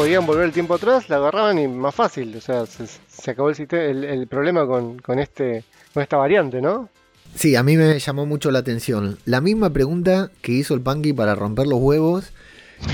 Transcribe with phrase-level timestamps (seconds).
[0.00, 2.34] podían volver el tiempo atrás, la agarraban y más fácil.
[2.34, 6.88] O sea, se, acabó el, el, problema con, con, este, con esta variante, ¿no?
[7.34, 9.18] Sí, a mí me llamó mucho la atención.
[9.26, 12.32] La misma pregunta que hizo el Punky para romper los huevos.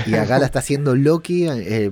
[0.05, 1.47] Y acá la está haciendo Loki.
[1.47, 1.89] Eh,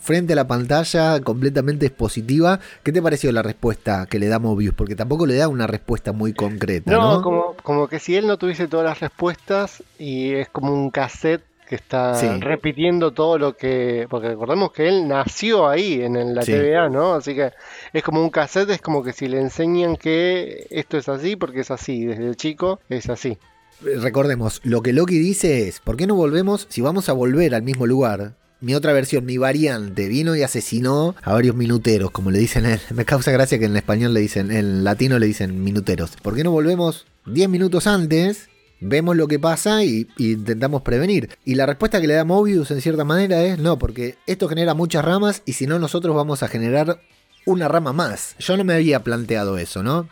[0.00, 2.58] frente a la pantalla, completamente expositiva.
[2.82, 4.74] ¿Qué te pareció la respuesta que le da Mobius?
[4.74, 6.90] Porque tampoco le da una respuesta muy concreta.
[6.90, 10.90] No, Como, como que si él no tuviese todas las respuestas y es como un
[10.90, 14.06] cassette que está repitiendo todo lo que.
[14.08, 17.14] Porque recordemos que él nació ahí en la TVA, ¿no?
[17.14, 17.52] Así que
[17.92, 21.60] es como un cassette, es como que si le enseñan que esto es así, porque
[21.60, 23.38] es así, desde el chico es así.
[23.80, 26.66] Recordemos, lo que Loki dice es: ¿por qué no volvemos?
[26.70, 31.14] Si vamos a volver al mismo lugar, mi otra versión, mi variante, vino y asesinó
[31.22, 32.80] a varios minuteros, como le dicen él.
[32.92, 36.16] Me causa gracia que en español le dicen, en latino le dicen minuteros.
[36.22, 38.48] ¿Por qué no volvemos 10 minutos antes?
[38.80, 41.30] Vemos lo que pasa y, intentamos prevenir.
[41.44, 44.74] Y la respuesta que le da Mobius en cierta manera es no, porque esto genera
[44.74, 47.00] muchas ramas y si no nosotros vamos a generar
[47.44, 48.36] una rama más.
[48.38, 50.08] Yo no me había planteado eso, ¿no?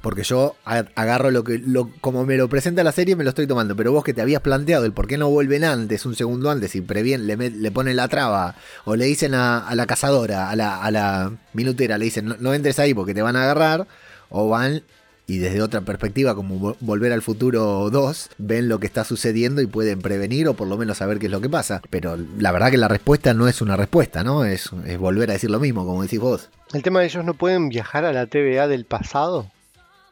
[0.00, 1.62] Porque yo agarro lo que,
[2.00, 3.76] como me lo presenta la serie, me lo estoy tomando.
[3.76, 6.74] Pero vos que te habías planteado el por qué no vuelven antes, un segundo antes,
[6.74, 10.82] y previen, le, le ponen la traba, o le dicen a, la cazadora, a la,
[10.82, 13.86] a la, minutera, le dicen no, entres ahí porque te van a agarrar,
[14.30, 14.82] o van
[15.30, 19.68] y desde otra perspectiva, como Volver al Futuro 2, ven lo que está sucediendo y
[19.68, 21.80] pueden prevenir o por lo menos saber qué es lo que pasa.
[21.88, 24.44] Pero la verdad que la respuesta no es una respuesta, ¿no?
[24.44, 26.50] Es, es volver a decir lo mismo, como decís vos.
[26.72, 29.46] El tema de ellos no pueden viajar a la TVA del pasado.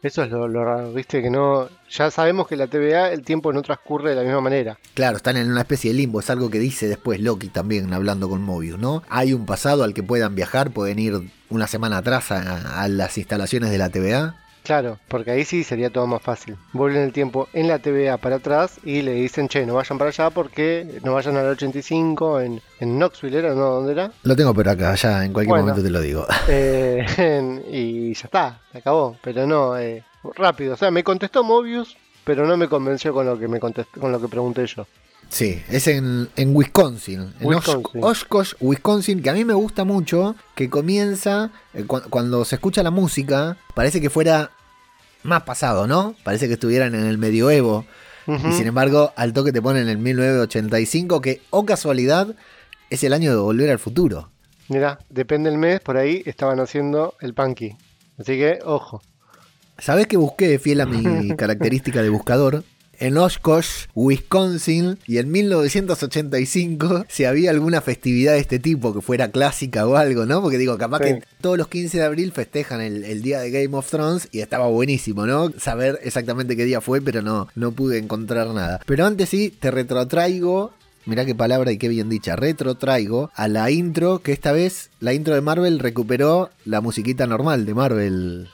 [0.05, 1.69] Eso es lo, raro, viste, que no.
[1.91, 4.78] Ya sabemos que la TVA el tiempo no transcurre de la misma manera.
[4.94, 8.28] Claro, están en una especie de limbo, es algo que dice después Loki también hablando
[8.28, 9.02] con Mobius, ¿no?
[9.08, 13.72] Hay un pasado al que puedan viajar, pueden ir una semana atrás a las instalaciones
[13.72, 14.36] de la TVA.
[14.69, 16.58] Claro, porque ahí sí sería todo más fácil.
[16.74, 20.11] Vuelven el tiempo en la TVA para atrás y le dicen, che, no vayan para
[20.11, 23.55] allá porque no vayan al 85 en, en Knoxville, ¿era?
[23.55, 23.70] ¿No?
[23.70, 24.12] ¿Dónde era?
[24.24, 26.27] Lo tengo por acá, ya en cualquier momento te lo digo.
[26.48, 29.17] Eh, y ya está, se acabó.
[29.23, 30.05] Pero no, eh,
[30.36, 30.74] rápido.
[30.74, 34.12] O sea, me contestó Mobius, pero no me convenció con lo que me contestó, con
[34.12, 34.86] lo que pregunté yo.
[35.30, 37.55] Sí, es en, Wisconsin, en
[38.02, 42.90] Oshkosh, Wisconsin, que a mí me gusta mucho, que comienza, eh, cuando se escucha la
[42.90, 44.51] música, parece que fuera
[45.23, 46.14] más pasado, ¿no?
[46.24, 47.84] Parece que estuvieran en el medioevo.
[48.27, 52.36] Y sin embargo, al toque te ponen en 1985, que, o casualidad,
[52.90, 54.28] es el año de volver al futuro.
[54.68, 57.74] Mira, depende del mes, por ahí estaban haciendo el punky.
[58.18, 59.01] Así que, ojo.
[59.78, 62.64] ¿Sabes que busqué, fiel a mi característica de buscador?
[62.98, 69.31] En Oshkosh, Wisconsin, y en 1985 si había alguna festividad de este tipo que fuera
[69.31, 70.42] clásica o algo, ¿no?
[70.42, 73.91] Porque digo, capaz que todos los 15 de abril festejan el, día de Game of
[73.91, 75.53] Thrones y estaba buenísimo, ¿no?
[75.58, 78.81] Saber exactamente qué día fue, pero no, no pude encontrar nada.
[78.87, 80.73] Pero antes sí, te retrotraigo
[81.07, 85.14] mirá qué palabra y qué bien dicha, retrotraigo a la intro, que esta vez la
[85.14, 88.48] intro de Marvel recuperó la musiquita normal de Marvel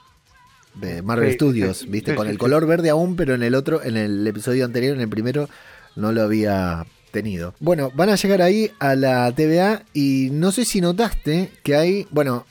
[0.75, 2.15] de Marvel Studios, ¿viste?
[2.15, 5.09] Con el color verde aún, pero en el otro, en el episodio anterior, en el
[5.09, 5.49] primero,
[5.97, 7.55] no lo había tenido.
[7.61, 12.07] Bueno, van a llegar ahí a la TVA y no sé si notaste que hay,
[12.11, 12.45] bueno,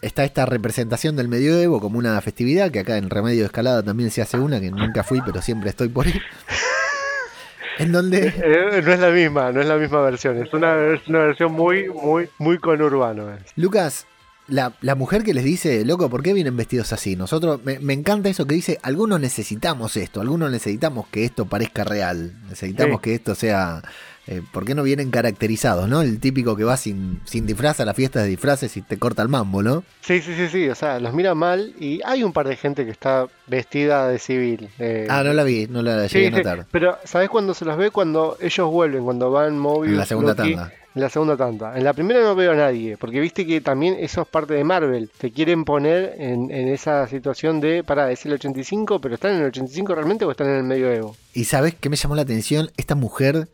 [0.00, 4.10] está esta representación del medioevo como una festividad, que acá en Remedio de Escalada también
[4.10, 6.14] se hace una, que nunca fui, pero siempre estoy por ahí.
[7.78, 8.28] en donde...
[8.28, 10.76] Eh, no es la misma, no es la misma versión, es una,
[11.08, 13.28] una versión muy, muy, muy conurbano.
[13.56, 14.06] Lucas,
[14.48, 17.16] la, mujer que les dice, loco, ¿por qué vienen vestidos así?
[17.16, 22.32] Nosotros, me, encanta eso que dice, algunos necesitamos esto, algunos necesitamos que esto parezca real,
[22.48, 23.82] necesitamos que esto sea,
[24.26, 26.00] eh, ¿por qué no vienen caracterizados, no?
[26.02, 29.22] El típico que va sin, sin disfraz a la fiesta de disfraces y te corta
[29.22, 29.82] el mambo, ¿no?
[30.00, 32.84] Sí, sí, sí, sí, o sea, los mira mal y hay un par de gente
[32.84, 34.68] que está vestida de civil.
[34.78, 36.66] Eh, ah, no la vi, no la llegué a notar.
[36.70, 37.90] pero, ¿sabes cuándo se los ve?
[37.90, 39.94] Cuando ellos vuelven, cuando van móviles.
[39.94, 41.76] En la segunda tanda en la segunda tanda.
[41.76, 44.64] En la primera no veo a nadie, porque viste que también eso es parte de
[44.64, 45.10] Marvel.
[45.18, 49.48] Te quieren poner en, esa situación de, para, es el 85, pero ¿están en el
[49.48, 51.14] 85 realmente o están en el medioevo?
[51.34, 52.70] ¿Y sabes qué me llamó la atención?
[52.78, 53.48] Esta mujer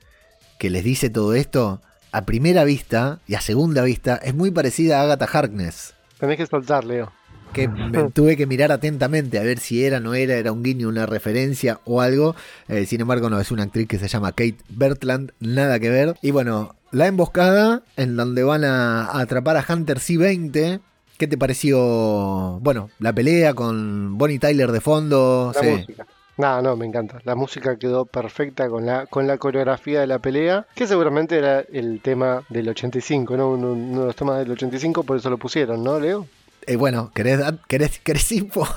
[0.61, 1.81] que les dice todo esto,
[2.13, 5.95] a primera vista y a segunda vista, es muy parecida a Agatha Harkness.
[6.21, 7.11] Tenés que soltar, Leo
[7.53, 7.69] que
[8.15, 11.81] tuve que mirar atentamente a ver si era, no era, era un guiño, una referencia
[11.85, 12.35] o algo.
[12.69, 16.17] Eh, sin embargo, no, es una actriz que se llama Kate Bertland, nada que ver.
[16.23, 20.81] Y bueno, la emboscada, en donde van a, atrapar a Hunter C-20.
[21.19, 25.53] ¿Qué te pareció, bueno, la pelea con Bonnie Tyler de fondo?
[25.55, 26.07] La música.
[26.37, 27.19] No, no, me encanta.
[27.25, 31.61] La música quedó perfecta con la, con la coreografía de la pelea, que seguramente era
[31.61, 33.51] el tema del 85, ¿no?
[33.51, 36.27] Uno, uno de los temas del 85, por eso lo pusieron, ¿no, Leo?
[36.67, 38.67] Eh, bueno, ¿querés, querés, querés info?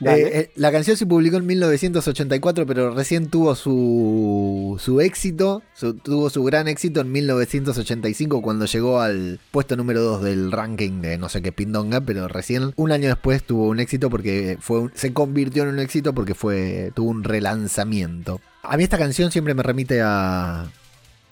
[0.00, 5.62] Eh, eh, la canción se publicó en 1984, pero recién tuvo su, su éxito,
[6.02, 11.16] tuvo su gran éxito en 1985 cuando llegó al puesto número 2 del ranking de
[11.16, 15.12] no sé qué pindonga, pero recién un año después tuvo un éxito porque fue se
[15.12, 18.40] convirtió en un éxito porque fue tuvo un relanzamiento.
[18.62, 20.66] A mí esta canción siempre me remite a,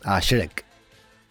[0.05, 0.65] a Shrek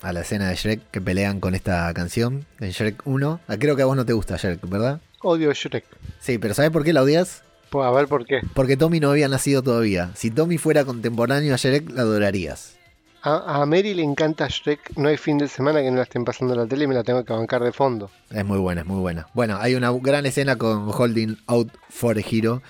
[0.01, 3.39] a la escena de Shrek que pelean con esta canción en Shrek 1.
[3.47, 4.99] Ah, creo que a vos no te gusta Shrek, ¿verdad?
[5.21, 5.85] Odio Shrek.
[6.19, 7.43] Sí, pero ¿sabes por qué la odias?
[7.69, 8.41] Pues a ver por qué.
[8.53, 10.11] Porque Tommy no había nacido todavía.
[10.15, 12.77] Si Tommy fuera contemporáneo a Shrek, la adorarías.
[13.23, 14.97] A, Mary le encanta Shrek.
[14.97, 17.03] No hay fin de semana que no la estén pasando la tele y me la
[17.03, 18.09] tengo que bancar de fondo.
[18.31, 19.27] Es muy buena, es muy buena.
[19.33, 22.63] Bueno, hay una gran escena con Holding Out for a Hero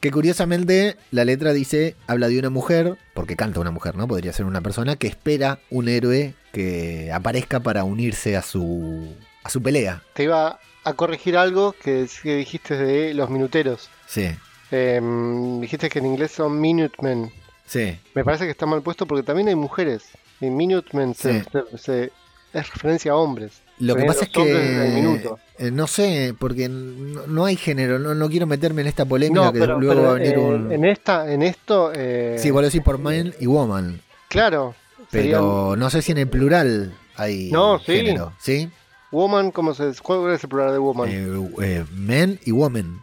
[0.00, 4.08] que curiosamente la letra dice, habla de una mujer, porque canta una mujer, ¿no?
[4.08, 9.14] Podría ser una persona que espera un héroe que aparezca para unirse a su,
[9.44, 10.02] a su pelea.
[10.14, 13.90] Te iba a corregir algo que, dijiste de los minuteros.
[14.06, 14.28] Sí.
[14.70, 17.30] Em, dijiste que en inglés son Minutemen.
[17.66, 17.98] Sí.
[18.14, 20.08] Me parece que está mal puesto porque también hay mujeres.
[20.40, 21.44] Y Minutemen se,
[22.52, 23.60] es referencia a hombres.
[23.80, 28.82] Lo que pasa es que eh, no sé, porque no, hay género, no, quiero meterme
[28.82, 30.70] en esta polémica que luego va a venir un...
[30.70, 31.90] En esta, en esto...
[31.94, 32.36] Eh...
[32.38, 34.00] Sí, vos decís por man y woman.
[34.28, 34.74] Claro.
[35.10, 37.92] Pero no sé si en el plural hay no, sí.
[37.92, 38.70] género, ¿sí?
[39.10, 41.08] Woman, ¿cómo se ¿cuál es el plural de woman?
[41.10, 43.02] Eh, eh, men y woman.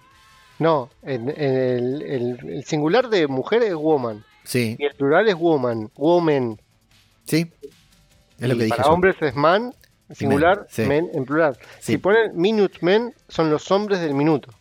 [0.59, 4.23] No, en, el, el, singular de mujer es woman.
[4.43, 4.77] Sí.
[4.79, 6.59] Y el plural es woman, woman.
[7.25, 7.51] Sí.
[8.39, 8.77] Es lo que dije.
[8.77, 9.73] Para hombres es man
[10.13, 11.57] singular, men, en plural.
[11.79, 14.53] Si ponen minute men, son los hombres del minuto.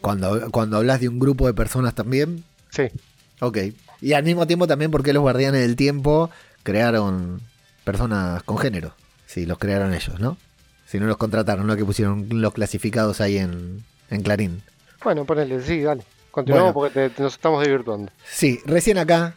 [0.00, 2.44] Cuando, cuando hablas de un grupo de personas también.
[2.70, 2.84] Sí.
[3.40, 3.58] Ok.
[4.00, 6.30] Y al mismo tiempo también porque los guardianes del tiempo
[6.62, 7.40] crearon
[7.84, 8.94] personas con género.
[9.26, 10.36] Si los crearon ellos, ¿no?
[10.86, 14.62] Si no los contrataron, no que pusieron los clasificados ahí en, en Clarín.
[15.02, 16.04] Bueno, ponele, sí, dale.
[16.30, 18.10] Continuamos porque nos estamos divirtiendo.
[18.28, 19.34] Sí, recién acá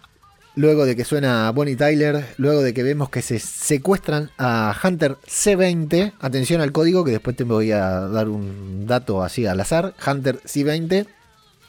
[0.57, 5.17] luego de que suena Bonnie Tyler, luego de que vemos que se secuestran a Hunter
[5.27, 9.93] C20, atención al código que después te voy a dar un dato así al azar,
[10.05, 11.05] Hunter C20,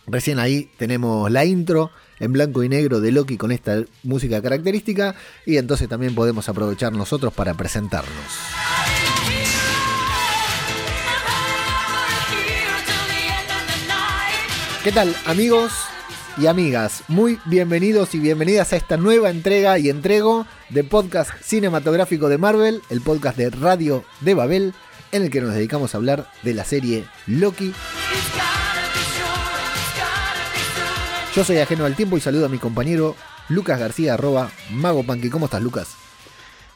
[0.07, 5.15] recién ahí tenemos la intro en blanco y negro de Loki con esta música característica
[5.45, 8.09] y entonces también podemos aprovechar nosotros para presentarnos.
[14.83, 15.88] ¿Qué tal amigos?
[16.39, 22.29] Y amigas, muy bienvenidos y bienvenidas a esta nueva entrega y entrego de podcast cinematográfico
[22.29, 24.75] de Marvel, el podcast de Radio de Babel,
[25.11, 27.73] en el que nos dedicamos a hablar de la serie Loki.
[31.35, 33.17] Yo soy ajeno al tiempo y saludo a mi compañero
[33.49, 35.89] Lucas García, arroba Mago ¿Cómo estás, Lucas?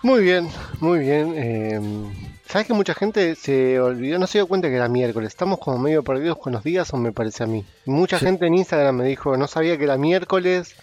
[0.02, 0.48] Muy bien,
[0.80, 1.34] muy bien.
[1.36, 2.12] Em,
[2.52, 5.28] ¿Sabes que mucha gente se olvidó, no se dio cuenta que era miércoles?
[5.28, 7.64] Estamos como medio perdidos con los días, o me parece a mí.
[7.86, 10.74] Mucha gente en Instagram me dijo, no sabía que era miércoles,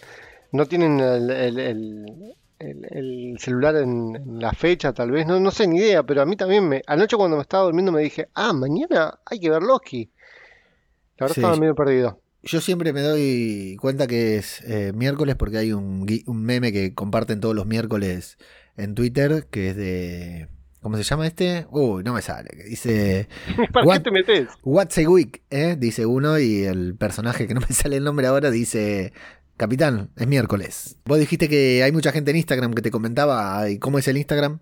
[0.52, 2.08] no tienen el,
[3.38, 6.68] celular en, la fecha, tal vez, no, no sé ni idea, pero a mí también
[6.68, 6.82] me.
[6.88, 10.10] Anoche cuando me estaba durmiendo me dije, ah, mañana hay que ver Loki.
[11.20, 12.20] La verdad estaba medio perdido.
[12.42, 16.96] Yo siempre me doy cuenta que es eh, miércoles porque hay un, un meme que
[16.96, 18.40] comparten todos los miércoles
[18.76, 20.48] en Twitter que es de
[20.82, 21.68] ¿Cómo se llama este?
[21.72, 22.50] Uy, no me sale.
[22.66, 23.28] Dice.
[23.74, 24.48] ¿Para qué te metes?
[24.64, 25.42] What's a week?
[25.50, 25.76] ¿eh?
[25.78, 29.14] Dice uno y el personaje que no me sale el nombre ahora dice.
[29.58, 30.98] Capitán, es miércoles.
[31.04, 33.70] Vos dijiste que hay mucha gente en Instagram que te comentaba.
[33.70, 34.62] ¿Y cómo es el Instagram?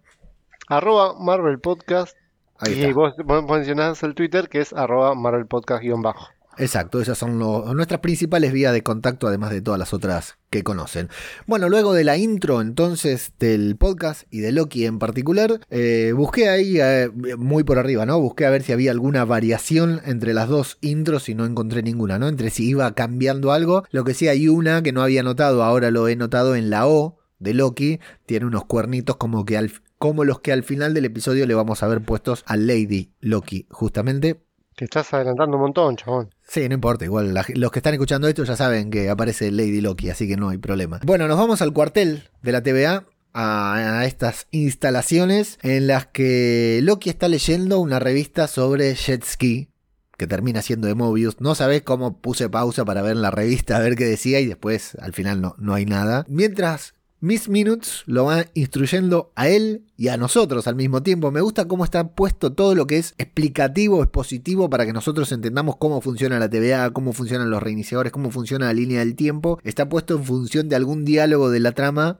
[0.68, 2.18] Arroba Marvel Podcast.
[2.60, 3.14] Ahí y vos
[3.48, 6.30] mencionás el Twitter que es arroba Marvel Podcast-bajo.
[6.60, 11.10] Exacto, esas son nuestras principales vías de contacto, además de todas las otras que conocen.
[11.46, 16.50] Bueno, luego de la intro entonces del podcast y de Loki en particular, eh, busqué
[16.50, 18.20] ahí eh, muy por arriba, ¿no?
[18.20, 22.18] Busqué a ver si había alguna variación entre las dos intros y no encontré ninguna,
[22.18, 22.28] ¿no?
[22.28, 23.84] Entre si iba cambiando algo.
[23.92, 26.88] Lo que sí hay una que no había notado, ahora lo he notado en la
[26.88, 29.58] O de Loki, tiene unos cuernitos como que
[30.00, 33.68] como los que al final del episodio le vamos a ver puestos a Lady Loki,
[33.70, 34.42] justamente
[34.78, 36.30] te estás adelantando un montón, chabón.
[36.48, 40.10] Sí, no importa, igual los que están escuchando esto ya saben que aparece Lady Loki,
[40.10, 41.01] así que no hay problema.
[41.06, 47.10] Bueno, nos vamos al cuartel de la TVA, a, estas instalaciones en las que Loki
[47.10, 49.70] está leyendo una revista sobre jet ski,
[50.18, 51.39] que termina siendo de Mobius.
[51.39, 54.96] No sabés cómo puse pausa para ver la revista, a ver qué decía y después
[54.96, 56.25] al final no, no hay nada.
[56.27, 61.32] Mientras Miss Minutes lo va instruyendo a él y a nosotros al mismo tiempo.
[61.32, 65.78] Me gusta cómo está puesto todo lo que es explicativo, expositivo, para que nosotros entendamos
[65.78, 69.60] cómo funciona la TVA, cómo funcionan los reiniciadores, cómo funciona la línea del tiempo.
[69.64, 72.20] Está puesto en función de algún diálogo de la trama,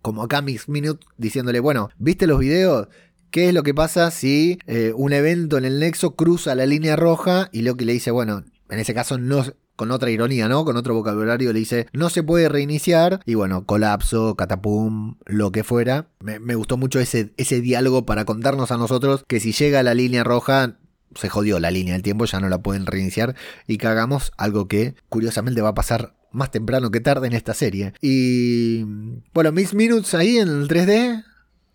[0.00, 2.88] como acá Miss Minutes diciéndole, bueno, ¿viste los videos?
[3.34, 6.94] ¿qué es lo que pasa si eh, un evento en el nexo cruza la línea
[6.94, 9.44] roja y Loki le dice, bueno, en ese caso no,
[9.76, 10.64] con otra ironía, ¿no?
[10.64, 13.20] Con otro vocabulario le dice, no se puede reiniciar.
[13.26, 16.08] Y bueno, colapso, catapum, lo que fuera.
[16.20, 19.94] Me, gustó mucho ese, ese diálogo para contarnos a nosotros que si llega a la
[19.94, 20.76] línea roja,
[21.14, 23.34] se jodió la línea del tiempo, ya no la pueden reiniciar.
[23.66, 27.54] Y que hagamos algo que curiosamente va a pasar más temprano que tarde en esta
[27.54, 27.94] serie.
[28.00, 28.84] Y
[29.32, 31.24] bueno, Miss Minutes ahí en el 3D,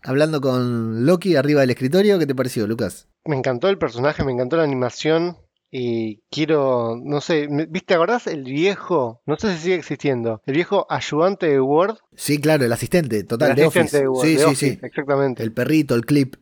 [0.02, 2.18] hablando con Loki arriba del escritorio.
[2.18, 3.08] ¿Qué te pareció, Lucas?
[3.24, 5.36] Me encantó el personaje, me encantó la animación.
[5.72, 9.22] Y quiero, no sé, ¿viste, acordás el viejo?
[9.24, 10.42] No sé si sigue existiendo.
[10.46, 11.96] El viejo ayudante de Word.
[12.16, 14.04] Sí, claro, el asistente, total, de Office.
[14.22, 14.78] sí, sí, sí.
[14.82, 15.42] Exactamente.
[15.42, 16.36] El perrito, el clip.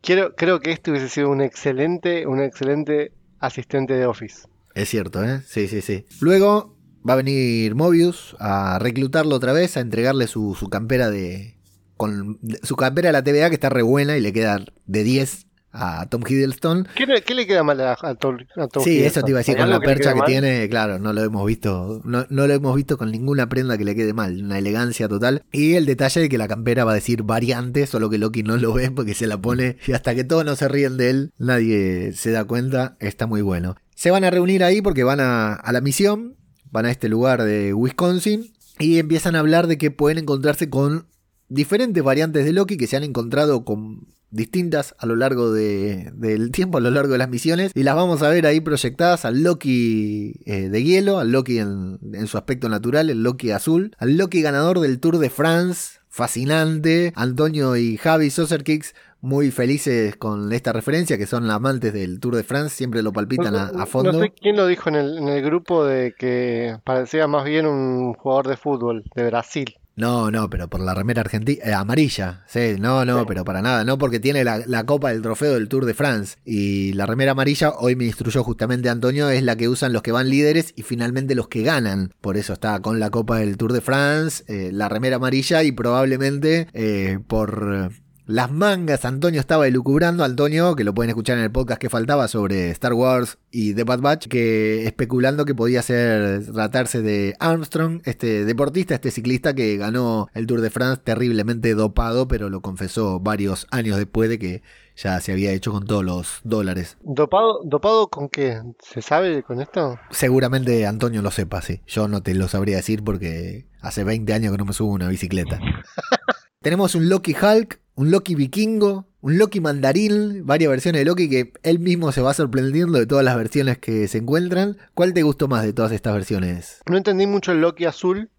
[0.00, 4.46] Quiero, creo que este hubiese sido un excelente, un excelente asistente de Office.
[4.74, 5.42] Es cierto, ¿eh?
[5.44, 6.04] Sí, sí, sí.
[6.20, 6.76] Luego
[7.08, 11.56] va a venir Mobius a reclutarlo otra vez, a entregarle su, su campera de.
[11.96, 15.47] Con su campera de la TVA que está re buena y le queda de 10
[15.72, 16.88] a Tom Hiddleston.
[16.94, 18.38] ¿Qué, le queda mal a, Tom,
[18.82, 21.46] Sí, eso te iba a decir, con la percha que, tiene, claro, no lo hemos
[21.46, 25.08] visto, no, no, lo hemos visto con ninguna prenda que le quede mal, una elegancia
[25.08, 25.42] total.
[25.52, 28.56] Y el detalle de que la campera va a decir variante, solo que Loki no
[28.56, 31.32] lo ve porque se la pone y hasta que todos no se ríen de él,
[31.38, 33.76] nadie se da cuenta, está muy bueno.
[33.94, 36.36] Se van a reunir ahí porque van a, a la misión,
[36.70, 41.08] van a este lugar de Wisconsin y empiezan a hablar de que pueden encontrarse con
[41.48, 46.78] diferentes variantes de Loki que se han encontrado con distintas a lo largo del tiempo,
[46.78, 50.34] a lo largo de las misiones, y las vamos a ver ahí proyectadas al Loki
[50.44, 54.80] eh, de hielo, al Loki en, su aspecto natural, el Loki azul, al Loki ganador
[54.80, 61.26] del Tour de France, fascinante, Antonio y Javi Soserkicks muy felices con esta referencia, que
[61.26, 64.12] son amantes del Tour de France, siempre lo palpitan a, fondo.
[64.12, 67.66] No sé quién lo dijo en el, en el grupo de que parecía más bien
[67.66, 69.74] un jugador de fútbol de Brasil.
[69.98, 73.82] No, no, pero por la remera argentina, eh, amarilla, sí, no, no, pero para nada,
[73.82, 77.72] no porque tiene la, copa del trofeo del Tour de France y la remera amarilla,
[77.76, 81.34] hoy me instruyó justamente Antonio, es la que usan los que van líderes y finalmente
[81.34, 84.88] los que ganan, por eso está con la copa del Tour de France, eh, la
[84.88, 87.90] remera amarilla y probablemente eh, por
[88.28, 92.28] las mangas Antonio estaba elucubrando, Antonio, que lo pueden escuchar en el podcast que faltaba
[92.28, 98.02] sobre Star Wars y The Bad Batch, que especulando que podía ser tratarse de Armstrong,
[98.04, 103.18] este deportista, este ciclista que ganó el Tour de France terriblemente dopado, pero lo confesó
[103.18, 104.62] varios años después de que
[104.94, 106.98] ya se había hecho con todos los dólares.
[107.00, 108.60] ¿Dopado, dopado con qué?
[108.82, 109.98] ¿Se sabe con esto?
[110.10, 111.80] Seguramente Antonio lo sepa, sí.
[111.86, 115.08] Yo no te lo sabría decir porque hace 20 años que no me subo una
[115.08, 115.58] bicicleta.
[116.60, 121.52] Tenemos un Loki Hulk un Loki vikingo, un Loki mandarín, varias versiones de Loki que
[121.64, 124.76] él mismo se va sorprendiendo de todas las versiones que se encuentran.
[124.94, 126.80] ¿Cuál te gustó más de todas estas versiones?
[126.88, 128.30] No entendí mucho el Loki azul.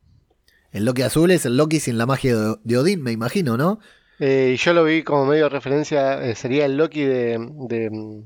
[0.71, 3.81] El Loki azul es el Loki sin la magia de Odín, me imagino, ¿no?
[4.21, 8.23] Eh, yo lo vi como medio de referencia, eh, sería el Loki de,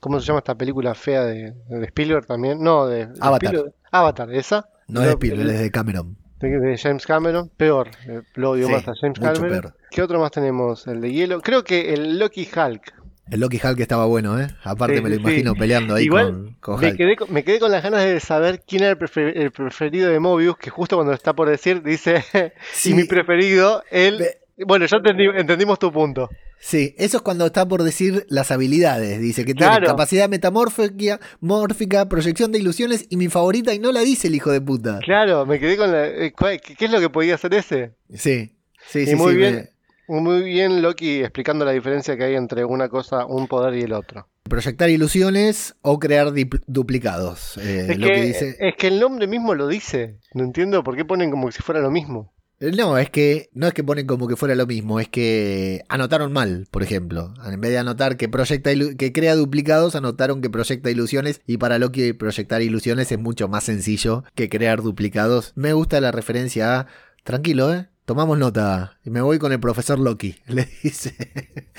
[0.00, 1.54] ¿Cómo se llama esta película fea de,
[1.86, 2.60] Spielberg también?
[2.60, 3.10] No, de...
[3.20, 3.72] Avatar.
[3.92, 4.68] Avatar, esa.
[4.88, 8.86] No es de Spielberg, es de Cameron de James Cameron, peor, eh, lo odio más
[8.88, 9.74] a James Cameron.
[9.90, 10.86] ¿Qué otro más tenemos?
[10.86, 11.40] El de hielo.
[11.40, 12.92] Creo que el Loki Hulk.
[13.30, 14.48] El Loki Hulk estaba bueno, ¿eh?
[14.64, 18.04] Aparte me lo imagino peleando ahí con, con me, quedé, me, quedé, con las ganas
[18.04, 22.22] de saber quién era el, preferido de Mobius, que justo cuando está por decir dice,
[22.72, 22.90] sí.
[22.90, 24.24] y mi preferido, él...
[24.56, 24.98] Bueno, ya
[25.36, 26.28] entendimos tu punto.
[26.60, 29.20] Sí, eso es cuando está por decir las habilidades.
[29.20, 34.00] Dice que tiene capacidad metamórfica, mórfica, proyección de ilusiones y mi favorita y no la
[34.00, 35.00] dice el hijo de puta.
[35.00, 36.06] Claro, me quedé con la...
[36.06, 37.92] Eh, ¿Qué es lo que podía hacer ese?
[38.14, 38.54] Sí,
[38.86, 39.16] sí, sí.
[39.16, 39.70] Muy bien.
[40.06, 43.92] Muy bien Loki explicando la diferencia que hay entre una cosa, un poder y el
[43.92, 44.28] otro.
[44.42, 46.32] Proyectar ilusiones o crear
[46.66, 47.56] duplicados.
[47.56, 48.56] Eh, es, que, dice...
[48.58, 50.18] es que el nombre mismo lo dice.
[50.34, 52.33] No entiendo por qué ponen como si fuera lo mismo.
[52.72, 56.32] No, es que no es que ponen como que fuera lo mismo, es que anotaron
[56.32, 57.34] mal, por ejemplo.
[57.44, 61.78] En vez de anotar que proyecta que crea duplicados, anotaron que proyecta ilusiones y para
[61.78, 65.52] Loki proyectar ilusiones es mucho más sencillo que crear duplicados.
[65.56, 66.86] Me gusta la referencia a
[67.24, 67.88] tranquilo, ¿eh?
[68.04, 68.98] Tomamos nota.
[69.04, 70.36] Y me voy con el profesor Loki.
[70.46, 71.16] Le dice.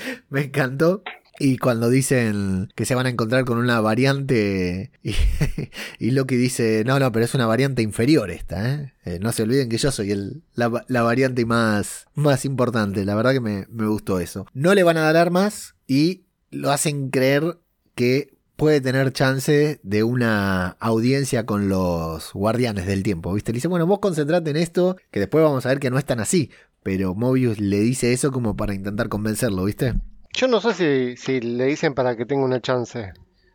[0.28, 1.02] me encantó.
[1.38, 4.90] Y cuando dicen que se van a encontrar con una variante
[5.98, 8.94] y, Loki dice, no, no, pero es una variante inferior esta, ¿eh?
[9.04, 10.68] eh no se olviden que yo soy el, la,
[11.02, 14.46] variante más, más importante, la verdad que me, me gustó eso.
[14.54, 17.58] No le van a dar armas y lo hacen creer
[17.94, 23.52] que puede tener chance de una audiencia con los guardianes del tiempo, ¿viste?
[23.52, 26.04] Le dice, bueno, vos concentrate en esto, que después vamos a ver que no es
[26.04, 26.50] tan así.
[26.82, 29.94] Pero Mobius le dice eso como para intentar convencerlo, ¿viste?
[30.36, 33.12] Yo no sé si, le dicen para que tenga una chance.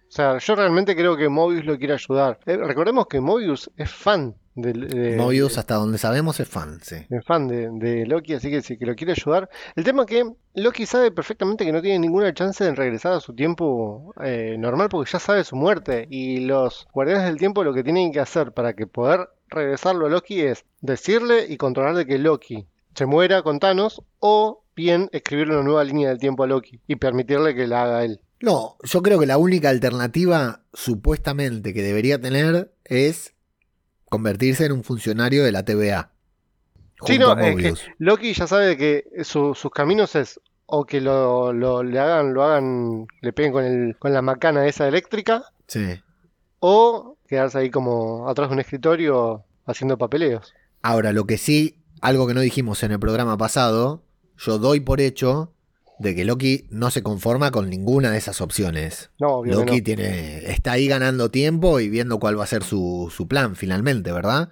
[0.10, 2.40] O sea, yo realmente creo que Mobius lo quiere ayudar.
[2.46, 6.98] Eh, recordemos que Mobius es fan Mobius, hasta donde sabemos, es fan, sí.
[7.10, 9.50] Es fan de, Loki, así que si que lo quiere ayudar.
[9.76, 13.22] El tema es que Loki sabe perfectamente que no tiene ninguna chance de regresar a
[13.22, 16.06] su tiempo eh, normal porque ya sabe su muerte.
[16.10, 20.10] Y los guardianes del tiempo lo que tienen que hacer para que poder regresarlo a
[20.10, 25.56] Loki es decirle y controlar de que Loki se muera con Thanos o bien escribirle
[25.56, 28.22] una nueva línea del tiempo a Loki y permitirle que la haga él.
[28.42, 33.36] No, yo creo que la única alternativa supuestamente que debería tener es
[34.06, 36.12] convertirse en un funcionario de la TVA.
[37.06, 42.00] Sí, no, es que Loki ya sabe que sus caminos es o que lo, le
[42.00, 45.44] hagan, lo hagan, le peguen con, el, con la macana esa eléctrica.
[45.68, 46.00] Sí.
[46.60, 50.54] O quedarse ahí como atrás de un escritorio haciendo papeleos.
[50.82, 54.04] Ahora, lo que sí, algo que no dijimos en el programa pasado,
[54.46, 55.54] yo doy por hecho
[56.00, 59.12] de que Loki no se conforma con ninguna de esas opciones.
[59.20, 63.28] No, Loki tiene, está ahí ganando tiempo y viendo cuál va a ser su, su
[63.28, 64.50] plan finalmente, ¿verdad?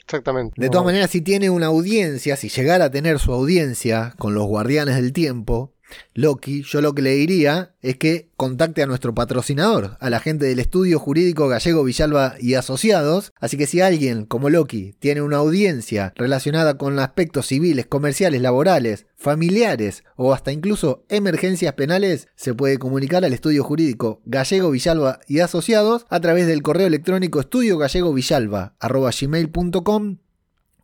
[0.00, 0.60] Exactamente.
[0.60, 4.46] De todas maneras, si tiene una audiencia, si llegara a tener su audiencia con los
[4.46, 5.72] guardianes del tiempo,
[6.14, 10.46] Loki, yo lo que le diría es que contacte a nuestro patrocinador, a la gente
[10.46, 13.32] del estudio jurídico gallego Villalba y Asociados.
[13.38, 19.06] Así que si alguien como Loki tiene una audiencia relacionada con aspectos civiles, comerciales, laborales,
[19.16, 25.40] familiares o hasta incluso emergencias penales, se puede comunicar al estudio jurídico gallego Villalba y
[25.40, 27.78] Asociados a través del correo electrónico estudio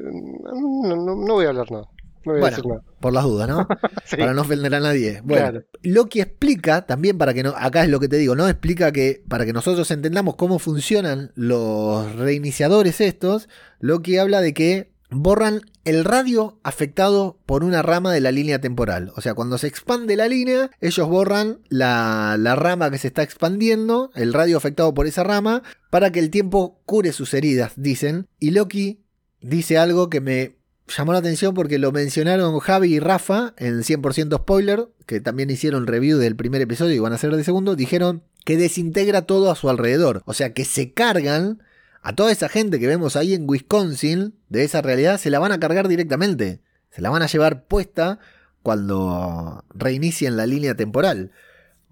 [1.25, 1.88] no, voy a hablar nada.
[2.25, 2.82] No voy a decir nada.
[2.99, 3.67] Por las dudas, ¿no?
[4.17, 5.21] Para no ofender a nadie.
[5.23, 7.53] Bueno, Loki explica también para que no.
[7.56, 8.49] Acá es lo que te digo, ¿no?
[8.49, 13.47] Explica que para que nosotros entendamos cómo funcionan los reiniciadores estos,
[13.80, 19.11] Loki habla de que borran el radio afectado por una rama de la línea temporal.
[19.15, 23.23] O sea, cuando se expande la línea, ellos borran la, la, rama que se está
[23.23, 28.27] expandiendo, el radio afectado por esa rama, para que el tiempo cure sus heridas, dicen.
[28.39, 28.99] Y Loki
[29.41, 34.37] dice algo que me llamó la atención porque lo mencionaron Javi y Rafa en 100%
[34.39, 38.23] spoiler, que también hicieron review del primer episodio y van a ser de segundo, dijeron
[38.45, 40.21] que desintegra todo a su alrededor.
[40.25, 41.61] O sea, que se cargan
[42.07, 45.51] a toda esa gente que vemos ahí en Wisconsin, de esa realidad, se la van
[45.51, 46.61] a cargar directamente.
[46.89, 48.19] Se la van a llevar puesta
[48.63, 51.33] cuando reinicien la línea temporal.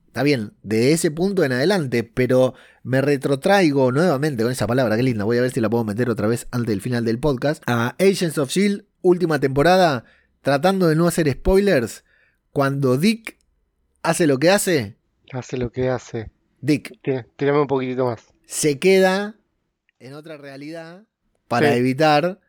[0.08, 5.04] Está bien, de ese punto en adelante, pero me retrotraigo nuevamente con esa palabra, qué
[5.04, 7.62] linda, voy a ver si la puedo meter otra vez antes del final del podcast,
[7.68, 10.06] a Agents of Shield, última temporada,
[10.40, 12.06] tratando de no hacer spoilers,
[12.54, 13.38] cuando Dick
[14.02, 14.96] hace lo que hace.
[15.34, 16.32] Hace lo que hace.
[16.62, 17.02] Dick.
[17.36, 18.28] Tírame un poquitito más.
[18.46, 19.36] Se queda
[20.06, 21.04] en otra realidad
[21.48, 22.40] para evitar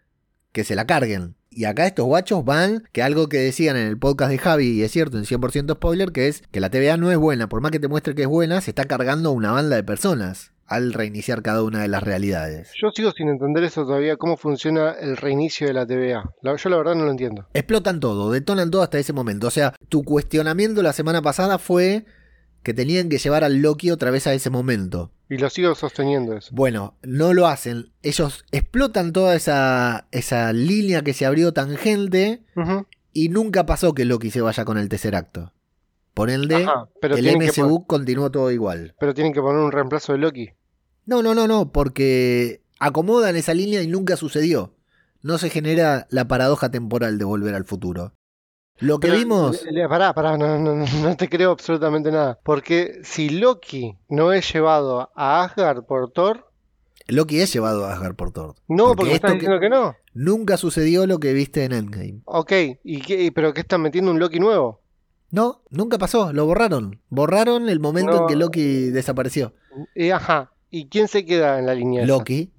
[0.53, 1.37] que se la carguen.
[1.51, 4.83] Y acá estos guachos van, que algo que decían en el podcast de Javi, y
[4.83, 7.71] es cierto, en 100% spoiler, que es que la TVA no es buena, por más
[7.71, 11.43] que te muestre que es buena, se está cargando una banda de personas al reiniciar
[11.43, 12.73] cada una de las realidades.
[12.81, 16.31] Yo sigo sin entender eso todavía, cómo funciona el reinicio de la TVA.
[16.43, 17.47] Yo la verdad no lo entiendo.
[17.55, 19.47] Explotan todo, detonan todo hasta ese momento.
[19.47, 22.05] O sea, tu cuestionamiento la semana pasada fue
[22.67, 25.13] que tenían que llevar al Loki otra vez a ese momento.
[25.29, 26.51] Y lo sigo sosteniendo eso.
[26.53, 27.93] Bueno, no lo hacen.
[28.03, 32.43] Ellos explotan toda esa, esa línea que se abrió tangente
[33.13, 35.53] y nunca pasó que Loki se vaya con el tercer acto.
[36.13, 36.67] Por ende,
[37.03, 38.97] el MCU continuó todo igual.
[38.99, 40.51] Pero tienen que poner un reemplazo de Loki.
[41.05, 44.75] No, no, no, no, porque acomodan esa línea y nunca sucedió.
[45.23, 48.13] No se genera la paradoja temporal de volver al futuro.
[48.79, 49.65] Lo que vimos.
[49.89, 52.39] Pará, pará, no, no, no, te creo absolutamente nada.
[52.43, 56.51] Porque si Loki no es llevado a Asgard por Thor.
[57.09, 58.55] Loki es llevado a Asgard por Thor.
[58.69, 59.95] No, porque, estás diciendo que, no.
[60.13, 62.21] Nunca sucedió lo que viste en Endgame.
[62.25, 64.83] Ok, ¿y qué, pero qué están metiendo un Loki nuevo?
[65.31, 67.01] No, nunca pasó, lo borraron.
[67.09, 69.55] Borraron el momento en que Loki desapareció.
[69.95, 72.03] Y ajá, ¿Y quién se queda en la línea?
[72.03, 72.13] esa?
[72.13, 72.53] Loki,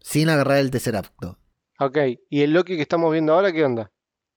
[0.00, 1.38] sin agarrar el Tesseracto.
[1.78, 3.90] Ok, ¿y el Loki que estamos viendo ahora qué onda?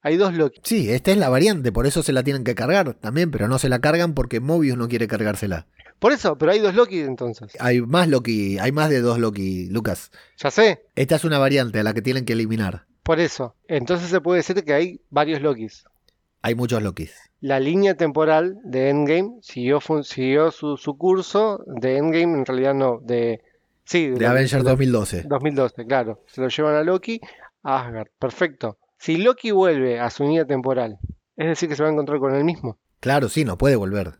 [0.03, 0.59] Hay dos Loki.
[0.63, 3.57] Sí, esta es la variante, por eso se la tienen que cargar también, pero no
[3.57, 5.65] se la cargan porque Mobius no quiere cargársela.
[5.99, 7.53] Por eso, pero hay dos Loki entonces.
[7.59, 10.11] Hay más Loki, hay más de dos Loki, Lucas.
[10.37, 12.85] Ya sé, Esta es una variante a la que tienen que eliminar.
[13.03, 13.55] por eso.
[13.67, 15.85] Entonces se puede decir que hay varios Lokis.
[16.41, 17.13] Hay muchos Lokis.
[17.39, 21.63] La línea temporal de Endgame siguió, fun- siguió su, su curso.
[21.65, 23.41] De Endgame, en realidad no, de.
[23.85, 25.23] Sí, De Avengers 2012.
[25.27, 26.21] 2012, claro.
[26.27, 27.19] Se lo llevan a Loki,
[27.63, 28.07] a Asgard.
[28.19, 28.77] Perfecto.
[29.03, 30.97] Si Loki vuelve a su línea temporal,
[31.35, 32.77] es decir, que se va a encontrar con él mismo.
[33.01, 34.13] Claro, sí, no puede volver.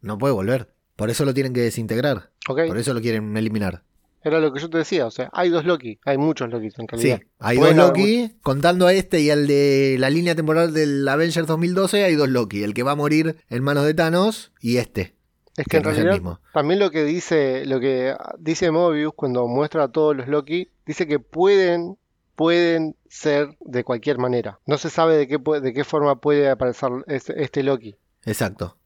[0.00, 0.72] No puede volver.
[0.96, 2.30] Por eso lo tienen que desintegrar.
[2.46, 3.82] Por eso lo quieren eliminar.
[4.24, 5.06] Era lo que yo te decía.
[5.06, 5.98] O sea, hay dos Loki.
[6.06, 7.20] Hay muchos Loki en Sí, realidad.
[7.38, 11.46] hay Pueden dos Loki, contando a este y al de la línea temporal del Avengers
[11.46, 12.62] 2012, hay dos Loki.
[12.62, 15.16] El que va a morir en manos de Thanos y este.
[15.58, 16.40] Es que que en no realidad mismo.
[16.54, 21.06] también lo que dice lo que dice Mobius cuando muestra a todos los Loki dice
[21.06, 21.98] que pueden
[22.36, 24.60] pueden ser de cualquier manera.
[24.66, 27.96] No se sabe de qué de qué forma puede aparecer este, este Loki.
[28.24, 28.76] Exacto.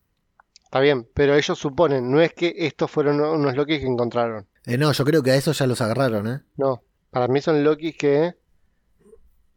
[0.64, 4.48] Está bien, pero ellos suponen, no es que estos fueron unos Loki que encontraron.
[4.64, 6.40] Eh, no, yo creo que a esos ya los agarraron, ¿eh?
[6.56, 8.34] No, para mí son Loki que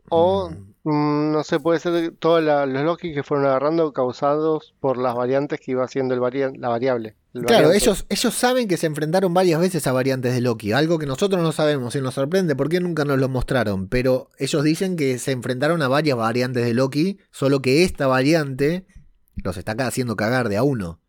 [0.09, 5.15] o mm, no sé, puede ser todos los Loki que fueron agarrando causados por las
[5.15, 7.15] variantes que iba haciendo el varia- la variable.
[7.33, 7.77] el Claro, variante.
[7.85, 11.41] ellos, ellos saben que se enfrentaron varias veces a variantes de Loki, algo que nosotros
[11.41, 15.31] no sabemos y nos sorprende porque nunca nos lo mostraron, pero ellos dicen que se
[15.31, 18.85] enfrentaron a varias variantes de Loki, solo que esta variante
[19.35, 20.99] los está haciendo cagar de a uno.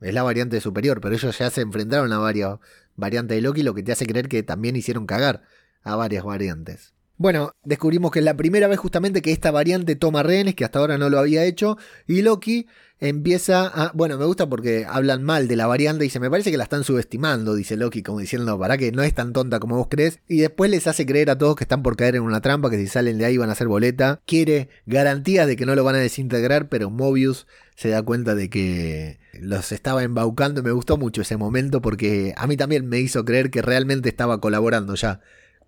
[0.00, 2.58] Es la variante superior, pero ellos ya se enfrentaron a varias
[2.96, 5.42] variantes de Loki, lo que te hace creer que también hicieron cagar
[5.82, 6.94] a varias variantes.
[7.20, 10.78] Bueno, descubrimos que es la primera vez justamente que esta variante toma rehenes, que hasta
[10.78, 12.66] ahora no lo había hecho, y Loki
[12.98, 13.92] empieza a...
[13.92, 16.64] Bueno, me gusta porque hablan mal de la variante y dice, me parece que la
[16.64, 20.20] están subestimando, dice Loki, como diciendo, para que no es tan tonta como vos crees,
[20.28, 22.78] y después les hace creer a todos que están por caer en una trampa, que
[22.78, 25.96] si salen de ahí van a hacer boleta, quiere garantías de que no lo van
[25.96, 30.62] a desintegrar, pero Mobius se da cuenta de que los estaba embaucando.
[30.62, 34.40] Me gustó mucho ese momento porque a mí también me hizo creer que realmente estaba
[34.40, 35.20] colaborando ya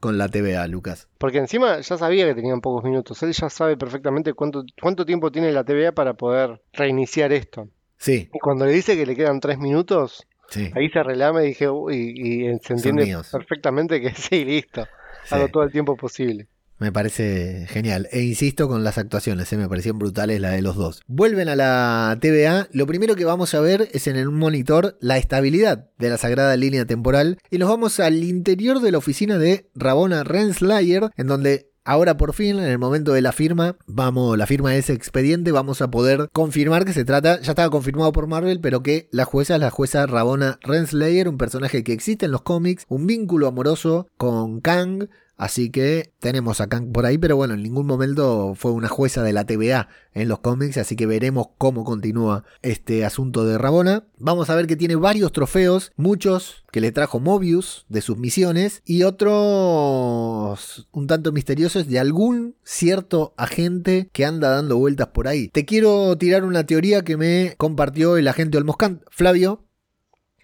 [0.03, 1.07] con la TVA, Lucas.
[1.19, 3.23] Porque encima ya sabía que tenían pocos minutos.
[3.23, 7.69] Él ya sabe perfectamente cuánto, cuánto tiempo tiene la TVA para poder reiniciar esto.
[7.99, 10.73] Sí, Y cuando le dice que le quedan tres minutos, sí.
[10.75, 14.89] ahí se relame y dije, uy, y, y se entiende perfectamente que sí, listo.
[15.23, 15.37] sí.
[15.37, 16.49] Hago todo el tiempo posible.
[16.83, 18.09] Me parece genial.
[18.11, 19.57] E insisto con las actuaciones, ¿eh?
[19.57, 21.01] me parecieron brutales la de los dos.
[21.07, 22.67] Vuelven a la TVA.
[22.73, 26.57] Lo primero que vamos a ver es en un monitor la estabilidad de la sagrada
[26.57, 27.39] línea temporal.
[27.53, 32.33] Y nos vamos al interior de la oficina de Rabona Renslayer, en donde Ahora por
[32.33, 35.91] fin, en el momento de la firma, vamos, la firma de ese expediente, vamos a
[35.91, 39.61] poder confirmar que se trata, ya estaba confirmado por Marvel, pero que la jueza es
[39.61, 44.61] la jueza Rabona Renslayer, un personaje que existe en los cómics, un vínculo amoroso con
[44.61, 48.89] Kang, Así que tenemos a Kang por ahí, pero bueno, en ningún momento fue una
[48.89, 53.59] jueza de la TVA en los cómics, así que veremos cómo continúa este asunto de
[53.59, 54.05] Rabona.
[54.19, 58.83] Vamos a ver que tiene varios trofeos, muchos que le trajo Mobius de sus misiones
[58.85, 65.49] y otros un tanto misteriosos de algún cierto agente que anda dando vueltas por ahí.
[65.49, 69.65] Te quiero tirar una teoría que me compartió el agente Olmoscant, Flavio,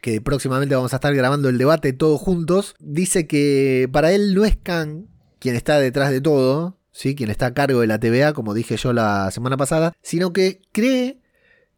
[0.01, 4.45] que próximamente vamos a estar grabando el debate todos juntos, dice que para él no
[4.45, 5.07] es Kang
[5.39, 7.15] quien está detrás de todo, ¿sí?
[7.15, 10.61] quien está a cargo de la TVA, como dije yo la semana pasada, sino que
[10.73, 11.21] cree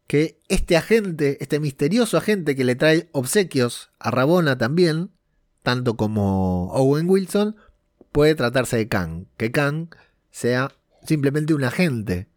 [0.07, 5.11] que este agente, este misterioso agente que le trae obsequios a Rabona también,
[5.63, 7.55] tanto como Owen Wilson,
[8.11, 9.89] puede tratarse de Kang, que Kang
[10.31, 10.71] sea
[11.05, 12.27] simplemente un agente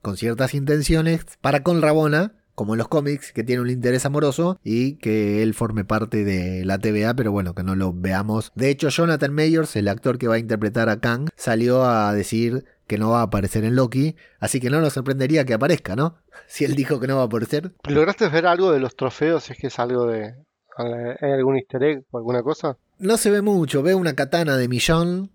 [0.00, 4.58] con ciertas intenciones para con Rabona, como en los cómics, que tiene un interés amoroso
[4.62, 8.52] y que él forme parte de la TVA, pero bueno, que no lo veamos.
[8.54, 12.64] De hecho, Jonathan Mayors, el actor que va a interpretar a Kang, salió a decir
[12.86, 16.16] que no va a aparecer en Loki, así que no nos sorprendería que aparezca, ¿no?
[16.46, 17.72] Si él dijo que no va a aparecer.
[17.88, 19.44] ¿Lograste ver algo de los trofeos?
[19.44, 20.34] Si es que es algo de...
[20.76, 22.76] ¿Hay algún easter egg o alguna cosa?
[22.98, 25.30] No se ve mucho, veo una katana de millón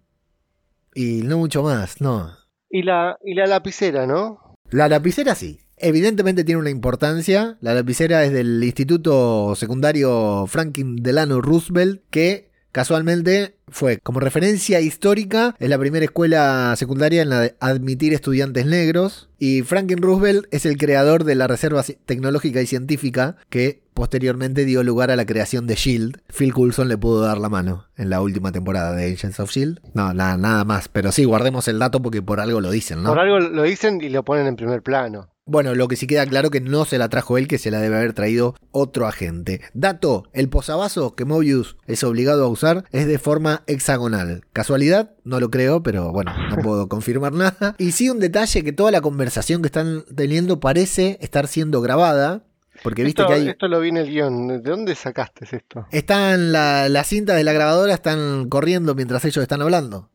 [0.94, 2.32] y no mucho más, no.
[2.70, 4.56] Y la, y la lapicera, ¿no?
[4.70, 5.67] La lapicera sí.
[5.78, 7.58] Evidentemente tiene una importancia.
[7.62, 15.56] La lapicera es del Instituto Secundario Franklin Delano Roosevelt, que casualmente fue como referencia histórica,
[15.60, 19.30] es la primera escuela secundaria en la de admitir estudiantes negros.
[19.40, 24.84] Y Franklin Roosevelt es el creador de la Reserva Tecnológica y Científica que posteriormente dio
[24.84, 26.22] lugar a la creación de Shield.
[26.28, 29.80] Phil Coulson le pudo dar la mano en la última temporada de Agents of Shield.
[29.94, 30.88] No, nada, nada más.
[30.88, 33.10] Pero sí, guardemos el dato porque por algo lo dicen, ¿no?
[33.10, 35.30] Por algo lo dicen y lo ponen en primer plano.
[35.48, 37.80] Bueno, lo que sí queda claro que no se la trajo él, que se la
[37.80, 39.62] debe haber traído otro agente.
[39.74, 44.44] Dato, el posavasos que Mobius es obligado a usar es de forma hexagonal.
[44.52, 45.12] ¿Casualidad?
[45.24, 47.76] No lo creo, pero bueno, no puedo confirmar nada.
[47.78, 52.44] Y sí un detalle que toda la conversación que están teniendo parece estar siendo grabada.
[52.84, 53.48] Porque viste esto, que hay...
[53.48, 54.48] Esto lo vi en el guion.
[54.50, 55.88] ¿De dónde sacaste esto?
[55.92, 60.10] Están la, las cintas de la grabadora están corriendo mientras ellos están hablando.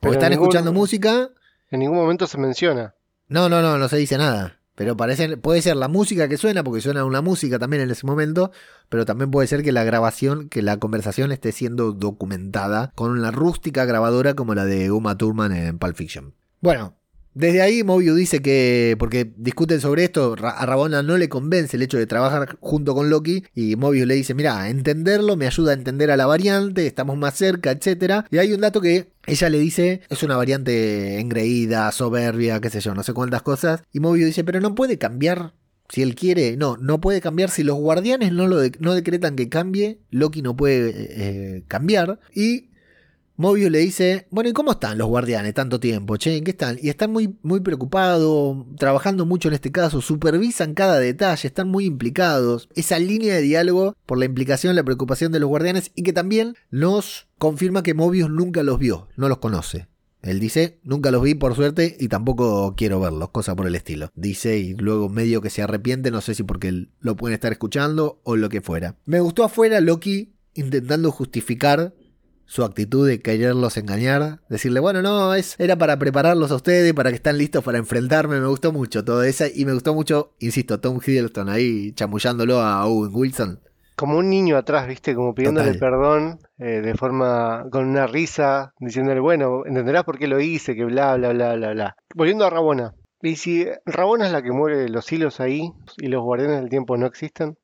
[0.00, 1.28] Porque están escuchando música.
[1.70, 2.94] En ningún momento se menciona.
[3.28, 4.57] No, no, no, no se dice nada.
[4.78, 8.06] Pero parece, puede ser la música que suena, porque suena una música también en ese
[8.06, 8.52] momento,
[8.88, 13.32] pero también puede ser que la grabación, que la conversación esté siendo documentada con una
[13.32, 16.32] rústica grabadora como la de Uma Thurman en Pulp Fiction.
[16.60, 16.94] Bueno,
[17.38, 21.82] desde ahí Mobius dice que, porque discuten sobre esto, a Rabona no le convence el
[21.82, 25.74] hecho de trabajar junto con Loki y Mobius le dice, mira, entenderlo me ayuda a
[25.74, 28.24] entender a la variante, estamos más cerca, etc.
[28.32, 32.80] Y hay un dato que ella le dice, es una variante engreída, soberbia, qué sé
[32.80, 33.84] yo, no sé cuántas cosas.
[33.92, 35.52] Y Mobius dice, pero no puede cambiar
[35.88, 37.50] si él quiere, no, no puede cambiar.
[37.50, 42.20] Si los guardianes no, lo no decretan que cambie, Loki no puede eh, cambiar.
[42.34, 42.67] Y
[43.38, 46.16] Mobius le dice, bueno, ¿y cómo están los guardianes tanto tiempo?
[46.16, 46.76] Che, ¿en qué están?
[46.82, 51.84] Y están muy, muy preocupados, trabajando mucho en este caso, supervisan cada detalle, están muy
[51.84, 52.68] implicados.
[52.74, 56.56] Esa línea de diálogo por la implicación, la preocupación de los guardianes y que también
[56.72, 59.86] nos confirma que Mobius nunca los vio, no los conoce.
[60.20, 64.10] Él dice, nunca los vi por suerte y tampoco quiero verlos, cosa por el estilo.
[64.16, 68.20] Dice y luego medio que se arrepiente, no sé si porque lo pueden estar escuchando
[68.24, 68.96] o lo que fuera.
[69.04, 71.94] Me gustó afuera Loki intentando justificar
[72.48, 77.10] su actitud de quererlos engañar, decirle, bueno, no, es, era para prepararlos a ustedes, para
[77.10, 80.80] que están listos para enfrentarme, me gustó mucho todo eso, y me gustó mucho, insisto,
[80.80, 83.60] Tom Hiddleston ahí chamullándolo a Owen Wilson.
[83.96, 89.20] Como un niño atrás, viste, como pidiéndole perdón eh, de forma, con una risa, diciéndole,
[89.20, 91.96] bueno, entenderás por qué lo hice, que bla, bla, bla, bla, bla.
[92.14, 92.94] Volviendo a Rabona.
[93.20, 96.96] Y si Rabona es la que mueve los hilos ahí y los guardianes del tiempo
[96.96, 97.58] no existen,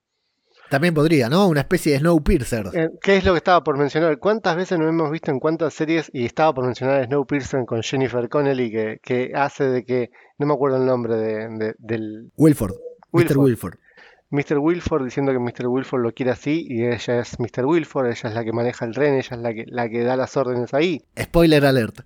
[0.74, 1.46] también podría, ¿no?
[1.46, 2.66] Una especie de Snowpiercer.
[2.74, 4.18] Eh, ¿Qué es lo que estaba por mencionar?
[4.18, 6.10] ¿Cuántas veces nos hemos visto en cuántas series?
[6.12, 10.10] Y estaba por mencionar Snowpiercer con Jennifer Connelly, que, que hace de que.
[10.36, 12.32] No me acuerdo el nombre de, del.
[12.36, 12.74] Wilford.
[13.12, 13.38] Mr.
[13.38, 13.76] Wilford.
[14.30, 14.58] Mr.
[14.58, 15.68] Wilford diciendo que Mr.
[15.68, 17.64] Wilford lo quiere así y ella es Mr.
[17.66, 20.16] Wilford, ella es la que maneja el tren, ella es la que, la que da
[20.16, 21.04] las órdenes ahí.
[21.16, 22.00] Spoiler alert.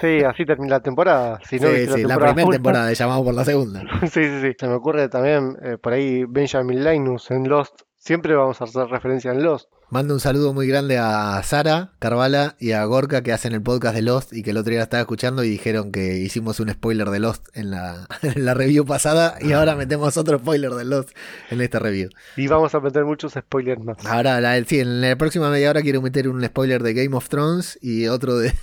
[0.00, 1.40] Sí, así termina la temporada.
[1.46, 3.82] Si no sí, sí, la, primera temporada, llamamos por la segunda.
[4.02, 4.52] sí, sí, sí.
[4.58, 7.82] Se me ocurre también eh, por ahí Benjamin Linus en Lost.
[7.96, 9.68] Siempre vamos a hacer referencia en Lost.
[9.90, 13.94] Mando un saludo muy grande a Sara Carvala y a Gorka que hacen el podcast
[13.94, 17.10] de Lost y que el otro día estaba escuchando y dijeron que hicimos un spoiler
[17.10, 21.10] de Lost en la, en la review pasada y ahora metemos otro spoiler de Lost
[21.50, 22.08] en esta review.
[22.36, 24.06] Y vamos a meter muchos spoilers más.
[24.06, 27.76] Ahora, sí, en la próxima media hora quiero meter un spoiler de Game of Thrones
[27.82, 28.54] y otro de,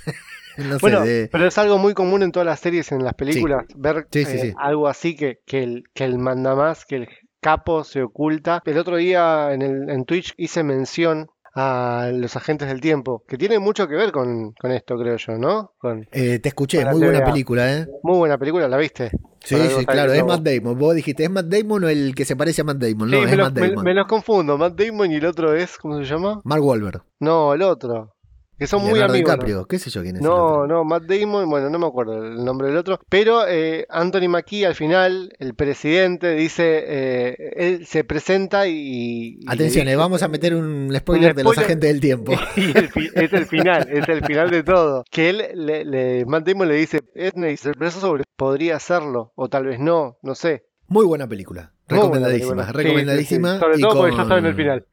[0.81, 4.53] bueno, pero es algo muy común en todas las series, en las películas, ver eh,
[4.57, 7.09] algo así que, que, el, que el mandamás, que el
[7.41, 8.61] capo se oculta.
[8.65, 13.35] El otro día en, el, en Twitch hice mención a los agentes del tiempo, que
[13.35, 15.73] tiene mucho que ver con, esto, creo yo, ¿no?
[16.11, 17.87] Eh, te escuché, muy buena película, ¿eh?
[18.03, 19.09] Muy buena película, ¿la viste?
[19.43, 20.77] Sí, sí, claro, es Matt Damon.
[20.77, 23.09] Vos dijiste, ¿es Matt Damon o el que se parece a Matt Damon?
[23.09, 23.75] No, es Matt Damon.
[23.77, 26.41] Me, me, los confundo, Matt Damon y el otro es, ¿cómo se llama?
[26.43, 27.01] Mark Wahlberg.
[27.21, 28.13] No, el otro.
[28.57, 29.13] Que son muy amigos.
[29.13, 30.21] DiCaprio, qué sé yo quién es.
[30.21, 32.99] No, no, Matt Damon, bueno, no me acuerdo el nombre del otro.
[33.07, 39.39] Pero eh, Anthony Mackie al final, el presidente, dice, eh, él se presenta y...
[39.47, 42.33] Atención, eh, vamos a meter un spoiler, de los agentes del tiempo.
[42.55, 42.71] y
[43.13, 45.03] es el final, es el final de todo.
[45.11, 49.65] Que él, le, Matt Damon le dice, Edney, se expresa sobre, podría hacerlo, o tal
[49.65, 50.65] vez no, no sé.
[50.87, 51.73] Muy buena película.
[51.87, 53.59] Recomendadísima, recomendadísima.
[53.59, 54.85] Sobre todo porque ya está en el final.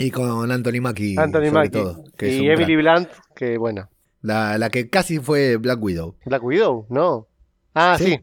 [0.00, 1.16] Y con Anthony Mackie.
[1.18, 1.70] Anthony Mackie.
[1.70, 3.90] Todo, y Emily Blunt, que bueno.
[4.22, 6.16] La, la, que casi fue Black Widow.
[6.24, 7.28] Black Widow, no.
[7.74, 8.18] Ah, sí.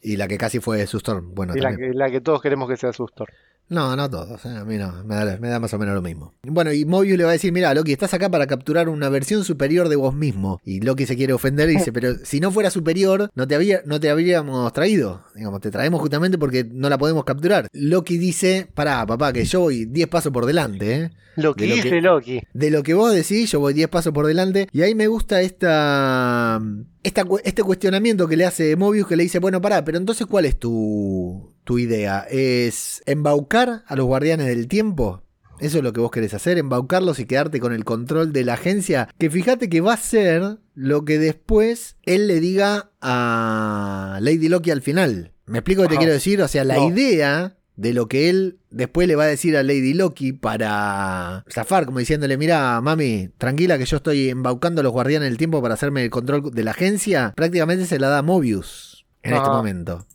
[0.00, 1.34] Y la que casi fue Sustorm.
[1.34, 3.32] Bueno, y la que, la que, todos queremos que sea Sustorm.
[3.68, 4.44] No, no todos.
[4.44, 6.34] Eh, a mí no, me da, más o menos lo mismo.
[6.42, 9.44] Bueno, y Mobius le va a decir, mira, Loki, estás acá para capturar una versión
[9.44, 10.60] superior de vos mismo.
[10.64, 13.82] Y Loki se quiere ofender y dice, pero si no fuera superior, no te, había,
[13.84, 15.24] no te habríamos traído.
[15.34, 17.68] Digamos, te traemos justamente porque no la podemos capturar.
[17.72, 21.10] Loki dice, pará, papá, que yo voy 10 pasos por delante, ¿eh?
[21.36, 22.40] Lo que dice Loki.
[22.54, 24.68] De lo que vos decís, yo voy 10 pasos por delante.
[24.72, 26.62] Y ahí me gusta esta,
[27.02, 30.46] esta, este cuestionamiento que le hace Mobius, que le dice, bueno, pará, pero entonces, ¿cuál
[30.46, 32.26] es tu, tu idea?
[32.30, 35.22] ¿Es embaucar a los guardianes del tiempo?
[35.58, 36.58] ¿Eso es lo que vos querés hacer?
[36.58, 39.08] ¿Embaucarlos y quedarte con el control de la agencia?
[39.18, 44.70] Que fíjate que va a ser lo que después él le diga a Lady Loki
[44.70, 45.32] al final.
[45.46, 46.40] ¿Me explico lo que te quiero decir?
[46.40, 49.92] O sea, la idea de lo que él después le va a decir a Lady
[49.92, 55.28] Loki para zafar, como diciéndole, mira, mami, tranquila que yo estoy embaucando a los guardianes
[55.28, 59.34] del tiempo para hacerme el control de la agencia, prácticamente se la da Mobius en
[59.34, 60.06] este momento.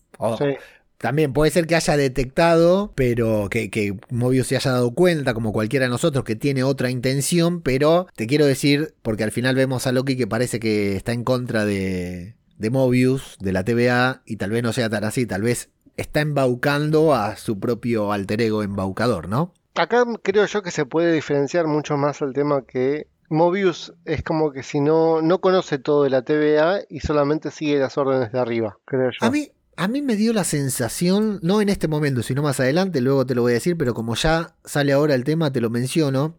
[1.02, 5.52] También puede ser que haya detectado, pero que, que Mobius se haya dado cuenta, como
[5.52, 9.88] cualquiera de nosotros, que tiene otra intención, pero te quiero decir, porque al final vemos
[9.88, 14.36] a Loki que parece que está en contra de, de Mobius, de la TVA, y
[14.36, 18.62] tal vez no sea tan así, tal vez está embaucando a su propio alter ego
[18.62, 19.54] embaucador, ¿no?
[19.74, 24.52] Acá creo yo que se puede diferenciar mucho más el tema que Mobius es como
[24.52, 28.40] que si no, no conoce todo de la TVA y solamente sigue las órdenes de
[28.40, 29.26] arriba, creo yo.
[29.26, 29.52] A mí,
[29.82, 33.34] a mí me dio la sensación, no en este momento, sino más adelante, luego te
[33.34, 36.38] lo voy a decir, pero como ya sale ahora el tema, te lo menciono.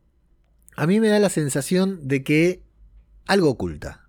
[0.76, 2.62] A mí me da la sensación de que
[3.26, 4.06] algo oculta.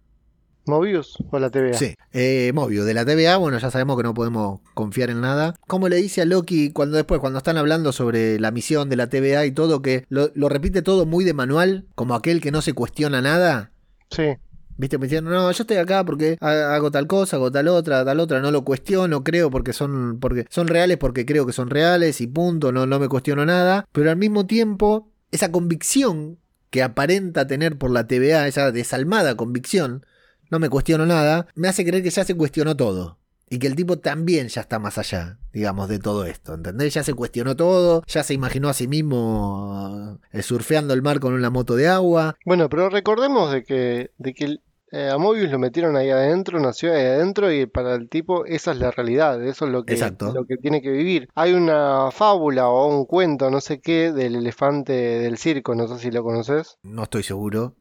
[0.67, 1.73] Mobius o la TVA.
[1.73, 2.85] Sí, eh, Mobius.
[2.85, 5.55] De la TVA, bueno, ya sabemos que no podemos confiar en nada.
[5.65, 9.09] Como le dice a Loki cuando después, cuando están hablando sobre la misión de la
[9.09, 12.73] TVA y todo, que lo, repite todo muy de manual, como aquel que no se
[12.73, 13.71] cuestiona nada.
[14.11, 14.35] Sí.
[14.75, 18.19] Viste, me diciendo, no, yo estoy acá porque hago tal cosa, hago tal otra, tal
[18.19, 22.21] otra, no lo cuestiono, creo porque son, porque son reales, porque creo que son reales
[22.21, 23.87] y punto, no, no me cuestiono nada.
[23.91, 30.05] Pero al mismo tiempo, esa convicción que aparenta tener por la TVA, esa desalmada convicción,
[30.49, 33.19] no me cuestiono nada, me hace creer que ya se cuestionó todo.
[33.49, 36.93] Y que el tipo también ya está más allá, digamos, de todo esto, ¿entendés?
[36.93, 41.33] Ya se cuestionó todo, ya se imaginó a sí mismo eh, surfeando el mar con
[41.33, 42.35] una moto de agua.
[42.45, 44.57] Bueno, pero recordemos de que, de que
[44.91, 48.71] eh, a Mobius lo metieron ahí adentro, nació ahí adentro y para el tipo esa
[48.71, 49.97] es la realidad, eso es lo que,
[50.33, 51.29] lo que tiene que vivir.
[51.33, 55.97] Hay una fábula o un cuento, no sé qué, del elefante del circo, no sé
[55.97, 56.77] si lo conoces.
[56.83, 57.75] No estoy seguro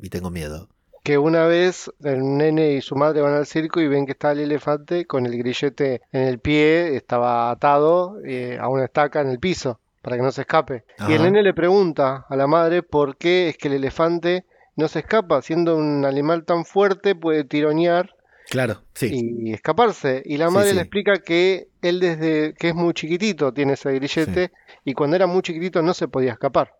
[0.00, 0.68] y tengo miedo
[1.06, 4.32] que una vez el nene y su madre van al circo y ven que está
[4.32, 9.28] el elefante con el grillete en el pie, estaba atado eh, a una estaca en
[9.28, 10.82] el piso para que no se escape.
[11.08, 14.88] Y el nene le pregunta a la madre por qué es que el elefante no
[14.88, 18.12] se escapa, siendo un animal tan fuerte puede tironear
[18.48, 19.10] Claro, sí.
[19.12, 20.22] Y escaparse.
[20.24, 24.52] Y la madre le explica que él desde que es muy chiquitito tiene ese grillete
[24.84, 26.72] y cuando era muy chiquitito no se podía escapar.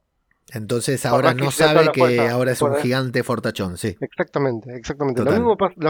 [0.52, 3.96] Entonces ahora no sabe que ahora es un gigante fortachón, sí.
[4.00, 5.22] Exactamente, exactamente.
[5.24, 5.32] Lo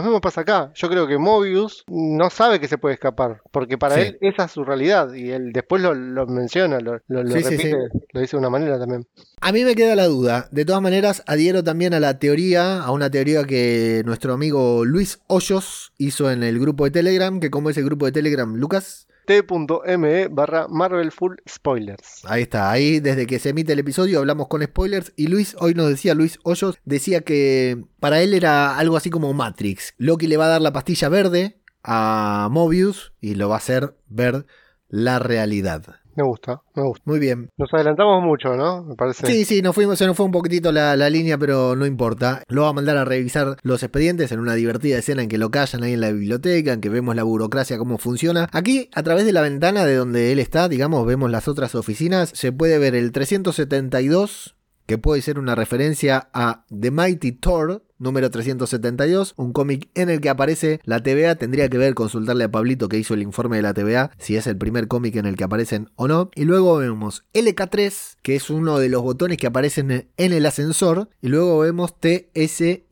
[0.03, 0.73] mismo, pasa acá.
[0.75, 4.53] Yo creo que Mobius no sabe que se puede escapar, porque para él esa es
[4.53, 5.95] su realidad y él después lo,
[6.27, 7.77] menciona, lo, repite,
[8.13, 9.07] lo dice de una manera también.
[9.41, 10.49] A mí me queda la duda.
[10.51, 15.21] De todas maneras, adhiero también a la teoría, a una teoría que nuestro amigo Luis
[15.27, 19.07] Hoyos hizo en el grupo de Telegram, que como es el grupo de Telegram, Lucas
[19.27, 22.23] t.me barra Marvel Full Spoilers.
[22.25, 25.75] Ahí está, ahí desde que se emite el episodio hablamos con spoilers y Luis, hoy
[25.75, 29.95] nos decía, Luis Hoyos, decía que para él era algo así como Matrix.
[29.99, 33.97] Loki le va a dar la pastilla verde a Mobius y lo va a hacer
[34.09, 34.47] ver
[34.89, 35.97] la realidad.
[36.17, 37.03] Me gusta, me gusta.
[37.05, 37.51] Muy bien.
[37.59, 38.83] Nos adelantamos mucho, ¿no?
[38.85, 39.27] Me parece.
[39.27, 42.43] Sí, sí, nos fuimos, se nos fue un poquitito la, línea, pero no importa.
[42.49, 45.51] Lo va a mandar a revisar los expedientes en una divertida escena en que lo
[45.51, 48.49] callan ahí en la biblioteca, en que vemos la burocracia, cómo funciona.
[48.53, 52.31] Aquí, a través de la ventana de donde él está, digamos, vemos las otras oficinas.
[52.35, 58.31] Se puede ver el 372 que puede ser una referencia a The Mighty Thor, número
[58.31, 61.37] 372, un cómic en el que aparece la TVA.
[61.37, 64.47] Tendría que ver consultarle a Pablito que hizo el informe de la TVA, si es
[64.47, 66.31] el primer cómic en el que aparecen o no.
[66.35, 71.09] Y luego vemos LK3, que es uno de los botones que aparecen en el ascensor.
[71.21, 72.87] Y luego vemos TSY,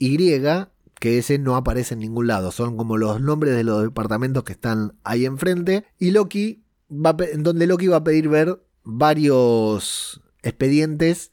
[0.98, 2.50] que ese no aparece en ningún lado.
[2.50, 5.84] Son como los nombres de los departamentos que están ahí enfrente.
[5.98, 11.30] Y Loki, va donde Loki va a pedir ver varios expedientes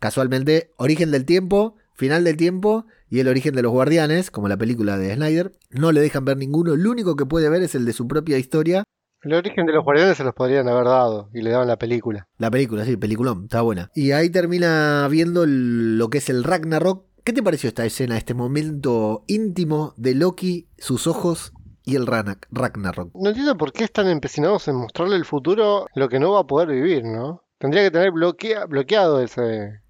[0.00, 4.56] Casualmente, origen del tiempo, final del tiempo y el origen de los guardianes, como la
[4.56, 5.52] película de Snyder.
[5.68, 8.38] No le dejan ver ninguno, lo único que puede ver es el de su propia
[8.38, 8.84] historia.
[9.22, 12.26] El origen de los guardianes se los podrían haber dado y le daban la película.
[12.38, 13.90] La película, sí, peliculón, está buena.
[13.94, 17.04] Y ahí termina viendo lo que es el Ragnarok.
[17.22, 21.52] ¿Qué te pareció esta escena, este momento íntimo de Loki, sus ojos
[21.84, 23.10] y el Ragnarok?
[23.12, 26.46] No entiendo por qué están empecinados en mostrarle el futuro lo que no va a
[26.46, 27.44] poder vivir, ¿no?
[27.58, 29.82] Tendría que tener bloqueado ese,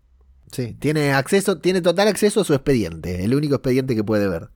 [0.50, 4.48] Sí, tiene acceso, tiene total acceso a su expediente, el único expediente que puede ver.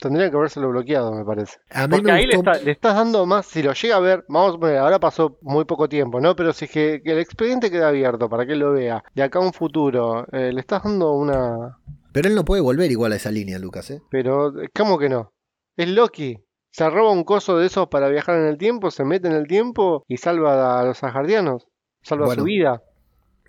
[0.00, 1.58] Tendría que habérselo bloqueado, me parece.
[1.90, 4.98] Porque ahí le, estás dando más, si lo llega a ver, vamos a poner, ahora
[4.98, 6.34] pasó muy poco tiempo, ¿no?
[6.34, 9.40] Pero si es que, el expediente queda abierto para que él lo vea, de acá
[9.40, 11.78] a un futuro, eh, le estás dando una...
[12.12, 14.00] Pero él no puede volver igual a esa línea, Lucas, ¿eh?
[14.10, 15.34] Pero, ¿cómo que no?
[15.76, 16.38] Es Loki.
[16.72, 19.46] Se roba un coso de esos para viajar en el tiempo, se mete en el
[19.48, 21.66] tiempo y salva a los asgardianos.
[22.02, 22.82] Salva su vida.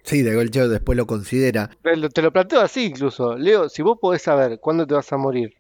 [0.04, 1.70] Sí, de golpe después lo considera.
[1.82, 3.38] te lo planteo así incluso.
[3.38, 5.56] Leo, si vos podés saber cuándo te vas a morir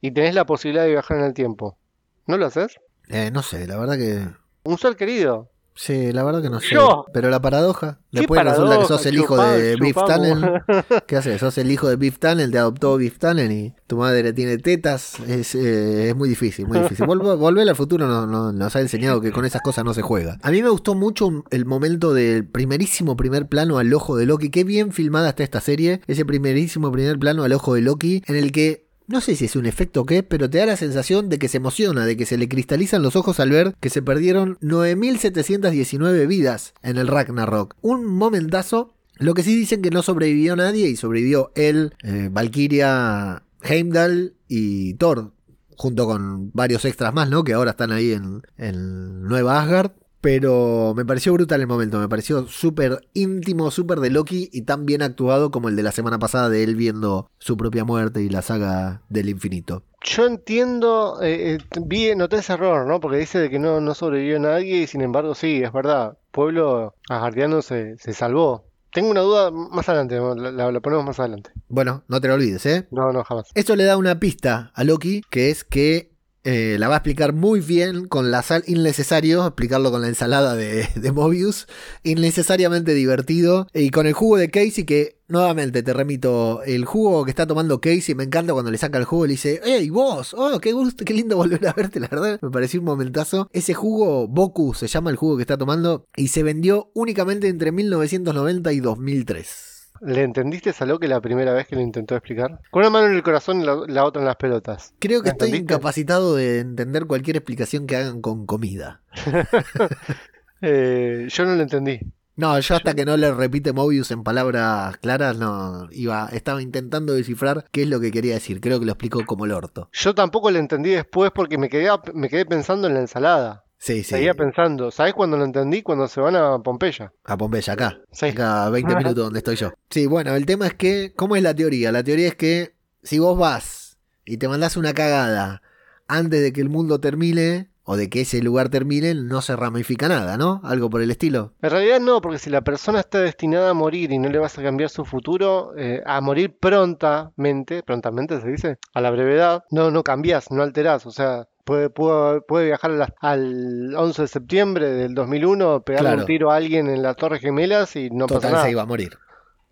[0.00, 1.78] y tenés la posibilidad de viajar en el tiempo,
[2.26, 2.78] ¿no lo haces?
[3.08, 4.28] Eh, no sé, la verdad que...
[4.64, 5.50] Un ser querido.
[5.76, 6.76] Sí, la verdad que no sé.
[7.12, 7.98] Pero la paradoja.
[8.12, 10.40] Después resulta que sos el hijo de Biff Tannen.
[11.06, 11.40] ¿Qué haces?
[11.40, 15.18] Sos el hijo de Biff Tannen, te adoptó Biff Tannen y tu madre tiene tetas.
[15.20, 17.06] Es, eh, muy difícil, muy difícil.
[17.06, 20.38] volver al futuro nos ha enseñado que con esas cosas no se juega.
[20.42, 24.50] A mí me gustó mucho el momento del primerísimo primer plano al ojo de Loki.
[24.50, 26.00] Qué bien filmada está esta serie.
[26.06, 29.56] Ese primerísimo primer plano al ojo de Loki en el que no sé si es
[29.56, 32.26] un efecto o qué, pero te da la sensación de que se emociona, de que
[32.26, 37.76] se le cristalizan los ojos al ver que se perdieron 9.719 vidas en el Ragnarok.
[37.82, 38.94] Un momentazo.
[39.16, 44.94] Lo que sí dicen que no sobrevivió nadie y sobrevivió él, eh, Valkyria, Heimdall y
[44.94, 45.32] Thor,
[45.76, 47.44] junto con varios extras más, ¿no?
[47.44, 49.92] Que ahora están ahí en, en Nueva Asgard.
[50.24, 54.86] Pero me pareció brutal el momento, me pareció súper íntimo, súper de Loki y tan
[54.86, 58.30] bien actuado como el de la semana pasada de él viendo su propia muerte y
[58.30, 59.82] la saga del infinito.
[60.00, 63.00] Yo entiendo, eh, eh, vi, noté ese error, ¿no?
[63.00, 66.94] Porque dice de que no, no sobrevivió nadie y sin embargo sí, es verdad, pueblo
[67.10, 68.64] asgardiano se, se salvó.
[68.94, 71.50] Tengo una duda más adelante, la, la, ponemos más adelante.
[71.68, 72.88] Bueno, no te lo olvides, ¿eh?
[72.92, 73.50] No, no, jamás.
[73.54, 76.13] Esto le da una pista a Loki, que es que
[76.44, 80.54] eh, la va a explicar muy bien con la sal innecesario, explicarlo con la ensalada
[80.54, 81.66] de, de, Mobius,
[82.02, 87.30] innecesariamente divertido, y con el jugo de Casey que, nuevamente te remito, el jugo que
[87.30, 90.34] está tomando Casey, me encanta cuando le saca el jugo y le dice, ¡Ey, vos!
[90.34, 92.38] ¡Oh, qué gusto, qué lindo volver a verte, la verdad!
[92.42, 93.48] Me pareció un momentazo.
[93.52, 97.72] Ese jugo, Boku se llama el jugo que está tomando, y se vendió únicamente entre
[97.72, 99.73] 1990 y 2003.
[100.00, 102.60] ¿Le entendiste a Loki la primera vez que lo intentó explicar?
[102.70, 104.92] Con una mano en el corazón y la, otra en las pelotas.
[104.98, 109.02] Creo que estoy incapacitado de entender cualquier explicación que hagan con comida.
[110.66, 112.00] Eh, yo no lo entendí.
[112.36, 117.12] No, yo hasta que no le repite Mobius en palabras claras, no iba, estaba intentando
[117.12, 118.60] descifrar qué es lo que quería decir.
[118.60, 119.88] Creo que lo explicó como el orto.
[119.92, 123.63] Yo tampoco lo entendí después porque me quedé, me quedé pensando en la ensalada.
[123.84, 124.14] Sí, sí.
[124.14, 125.82] Seguía pensando, ¿sabes cuándo lo entendí?
[125.82, 127.12] Cuando se van a Pompeya.
[127.22, 127.98] A Pompeya, acá.
[128.12, 128.28] Sí.
[128.28, 129.72] Acá 20 minutos donde estoy yo.
[129.90, 131.92] Sí, bueno, el tema es que, ¿cómo es la teoría?
[131.92, 135.60] La teoría es que si vos vas y te mandás una cagada
[136.08, 140.08] antes de que el mundo termine, o de que ese lugar termine, no se ramifica
[140.08, 140.62] nada, ¿no?
[140.64, 141.52] Algo por el estilo.
[141.60, 144.58] En realidad no, porque si la persona está destinada a morir y no le vas
[144.58, 149.90] a cambiar su futuro, eh, a morir prontamente, prontamente se dice, a la brevedad, no,
[149.90, 155.82] no cambias, no alterás, o sea, Puede, puede, viajar al 11 de septiembre del 2001,
[155.82, 158.64] pegarle un tiro a alguien en las Torres Gemelas y no Total pasa nada.
[158.64, 159.16] se iba a morir.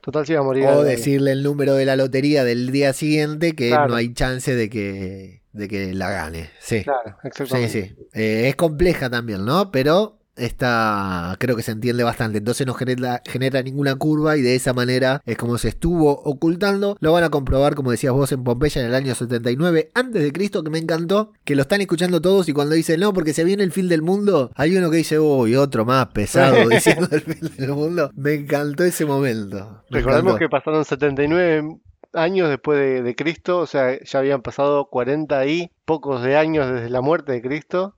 [0.01, 0.66] Total se iba a morir.
[0.66, 4.70] O decirle el número de la lotería del día siguiente que no hay chance de
[4.70, 6.51] que, de que la gane.
[6.61, 6.82] Sí.
[6.82, 7.68] Claro, exactamente.
[7.70, 8.09] Sí, sí.
[8.14, 9.70] Eh, es compleja también, ¿no?
[9.70, 12.39] Pero esta creo que se entiende bastante.
[12.39, 16.97] Entonces no genera, genera, ninguna curva y de esa manera es como se estuvo ocultando.
[17.01, 20.33] Lo van a comprobar, como decías vos, en Pompeya en el año 79 antes de
[20.33, 23.45] Cristo, que me encantó, que lo están escuchando todos y cuando dicen no, porque se
[23.45, 27.20] viene el fin del mundo, hay uno que dice, uy, otro más pesado diciendo el
[27.20, 28.11] fin del mundo.
[28.14, 29.83] Me encantó ese momento.
[29.91, 31.78] Recordemos que pasaron 79
[32.14, 36.70] años después de, de Cristo, o sea, ya habían pasado 40 y pocos de años
[36.70, 37.97] desde la muerte de Cristo.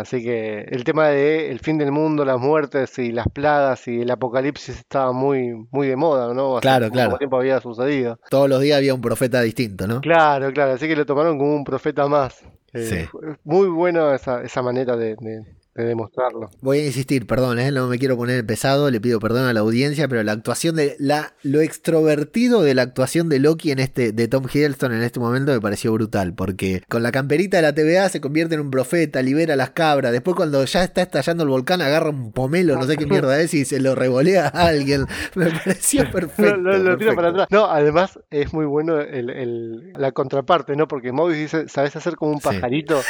[0.00, 4.02] Así que el tema de el fin del mundo, las muertes y las plagas y
[4.02, 6.60] el apocalipsis estaba muy, muy de moda, ¿no?
[6.60, 7.18] claro, claro.
[7.18, 8.18] tiempo había sucedido.
[8.30, 10.00] Todos los días había un profeta distinto, ¿no?
[10.00, 10.72] Claro, claro.
[10.72, 12.42] Así que lo tomaron como un profeta más.
[12.72, 13.18] Eh, sí.
[13.44, 16.50] Muy buena esa, esa manera de, de demostrarlo.
[16.60, 17.70] Voy a insistir, perdón, ¿eh?
[17.72, 20.96] no me quiero poner pesado, le pido perdón a la audiencia, pero la actuación de
[20.98, 25.20] la lo extrovertido de la actuación de Loki en este de Tom Hiddleston en este
[25.20, 28.70] momento me pareció brutal, porque con la camperita de la TVA se convierte en un
[28.70, 32.84] profeta, libera las cabras, después cuando ya está estallando el volcán agarra un pomelo, no
[32.84, 35.06] sé qué mierda es y se lo revolea a alguien.
[35.34, 36.56] Me pareció perfecto.
[36.56, 37.48] lo, tira para atrás.
[37.50, 40.88] No, además es muy bueno el, la contraparte, ¿no?
[40.88, 43.00] Porque Mobius dice, ¿sabes hacer como un pajarito?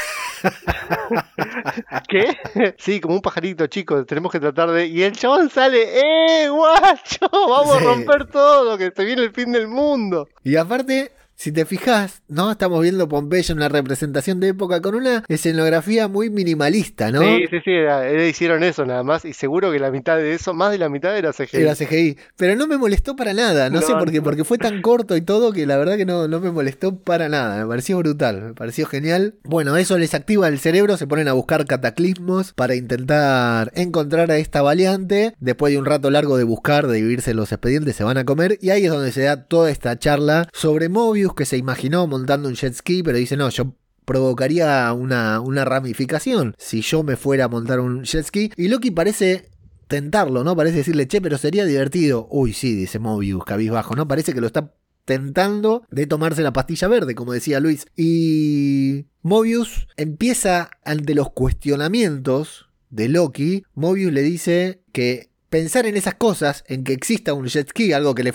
[2.08, 2.36] ¿Qué?
[2.78, 4.86] sí, como un pajarito chico, tenemos que tratar de...
[4.86, 7.28] Y el chabón sale, ¡eh, guacho!
[7.30, 10.28] Vamos a romper todo, que se viene el fin del mundo.
[10.44, 12.50] Y aparte, si te fijas, ¿no?
[12.50, 17.22] Estamos viendo Pompeya en una representación de época con una escenografía muy minimalista, ¿no?
[17.22, 17.70] Sí, sí, sí,
[18.28, 21.16] hicieron eso nada más y seguro que la mitad de eso, más de la mitad
[21.16, 21.58] era CGI.
[21.58, 24.82] Era CGI, pero no me molestó para nada, no, sé por qué, porque fue tan
[24.82, 27.98] corto y todo que la verdad que no, no me molestó para nada, me pareció
[27.98, 29.36] brutal, me pareció genial.
[29.44, 34.38] Bueno, eso les activa el cerebro, se ponen a buscar cataclismos para intentar encontrar a
[34.38, 38.18] esta valiente, después de un rato largo de buscar, de vivirse los expedientes, se van
[38.18, 41.56] a comer y ahí es donde se da toda esta charla sobre Mobius que se
[41.56, 43.74] imaginó montando un jet ski, pero dice, no, yo
[44.04, 48.50] provocaría una, una ramificación si yo me fuera a montar un jet ski.
[48.56, 49.50] Y Loki parece
[49.86, 50.56] tentarlo, ¿no?
[50.56, 52.28] Parece decirle, che, pero sería divertido.
[52.30, 54.06] Uy, sí, dice Mobius, cabizbajo, ¿no?
[54.08, 54.72] Parece que lo está
[55.04, 57.86] tentando de tomarse la pastilla verde, como decía Luis.
[57.96, 66.14] Y Mobius empieza ante los cuestionamientos de Loki, Mobius le dice que pensar en esas
[66.14, 68.34] cosas, en que exista un jet ski, algo que le,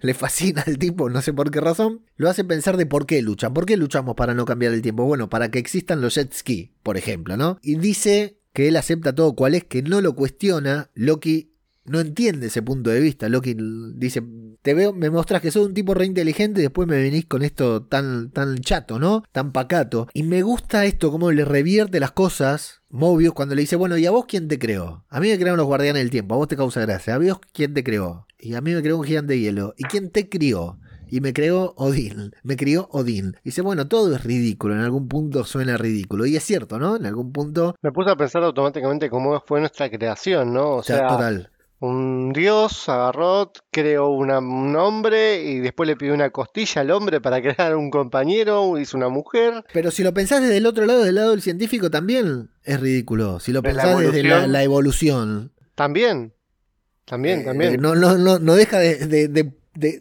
[0.00, 3.22] le, fascina al tipo, no sé por qué razón, lo hace pensar de por qué
[3.22, 3.54] luchan.
[3.54, 5.04] ¿Por qué luchamos para no cambiar el tiempo?
[5.04, 7.58] Bueno, para que existan los jet ski, por ejemplo, ¿no?
[7.62, 10.90] Y dice que él acepta todo cual es, que no lo cuestiona.
[10.94, 11.52] Loki
[11.86, 13.28] no entiende ese punto de vista.
[13.28, 13.56] Loki
[13.94, 14.22] dice,
[14.62, 17.42] te veo, me mostras que sos un tipo re inteligente y después me venís con
[17.42, 19.22] esto tan, tan chato, ¿no?
[19.32, 20.08] Tan pacato.
[20.12, 22.82] Y me gusta esto, cómo le revierte las cosas.
[22.90, 25.04] Mobius cuando le dice, bueno, ¿y a vos quién te creó?
[25.08, 27.14] A mí me crearon los guardianes del tiempo, a vos te causa gracia.
[27.14, 28.26] ¿A vos quién te creó?
[28.38, 29.74] Y a mí me creó un gigante de hielo.
[29.76, 30.78] ¿Y quién te crió?
[31.08, 33.36] y me creó Odín, me crió Odín.
[33.44, 36.26] Y dice, bueno, todo es ridículo, en algún punto suena ridículo.
[36.26, 36.96] Y es cierto, ¿no?
[36.96, 37.76] En algún punto...
[37.80, 40.72] Me puse a pensar automáticamente cómo fue nuestra creación, ¿no?
[40.72, 44.30] O sea, total un dios agarró, creó un
[44.76, 49.08] hombre y después le pidió una costilla al hombre para crear un compañero, hizo una
[49.08, 49.64] mujer.
[49.72, 53.40] Pero si lo pensás desde el otro lado, del lado del científico, también es ridículo.
[53.40, 55.52] Si lo pensás desde la, evolución.
[55.74, 56.32] También.
[57.04, 57.80] También, eh, también.
[57.80, 59.52] No, no, no, no deja de,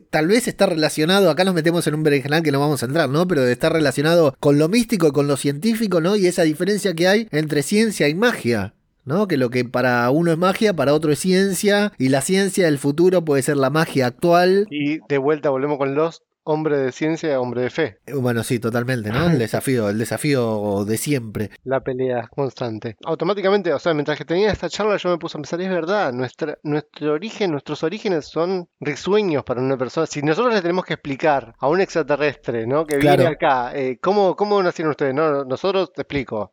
[0.09, 3.09] tal vez está relacionado, acá nos metemos en un berenjenal que no vamos a entrar,
[3.09, 3.27] ¿no?
[3.27, 6.15] Pero de estar relacionado con lo místico y con lo científico, ¿no?
[6.15, 8.74] Y esa diferencia que hay entre ciencia y magia.
[9.05, 9.27] ¿No?
[9.27, 12.77] Que lo que para uno es magia, para otro es ciencia, y la ciencia del
[12.77, 14.67] futuro puede ser la magia actual.
[14.69, 17.97] Y de vuelta volvemos con los hombre de ciencia, hombre de fe.
[18.05, 19.27] Eh, bueno, sí, totalmente, ¿no?
[19.27, 21.49] El desafío, el desafío de siempre.
[21.63, 22.95] La pelea constante.
[23.03, 26.13] Automáticamente, o sea, mientras que tenía esta charla yo me puse a pensar, es verdad,
[26.13, 30.05] nuestra, nuestro origen, nuestros orígenes son risueños para una persona.
[30.05, 32.85] Si nosotros le tenemos que explicar a un extraterrestre, ¿no?
[32.85, 35.15] Que viene acá, eh, ¿cómo, ¿cómo nacieron ustedes?
[35.15, 36.51] No, nosotros te explico.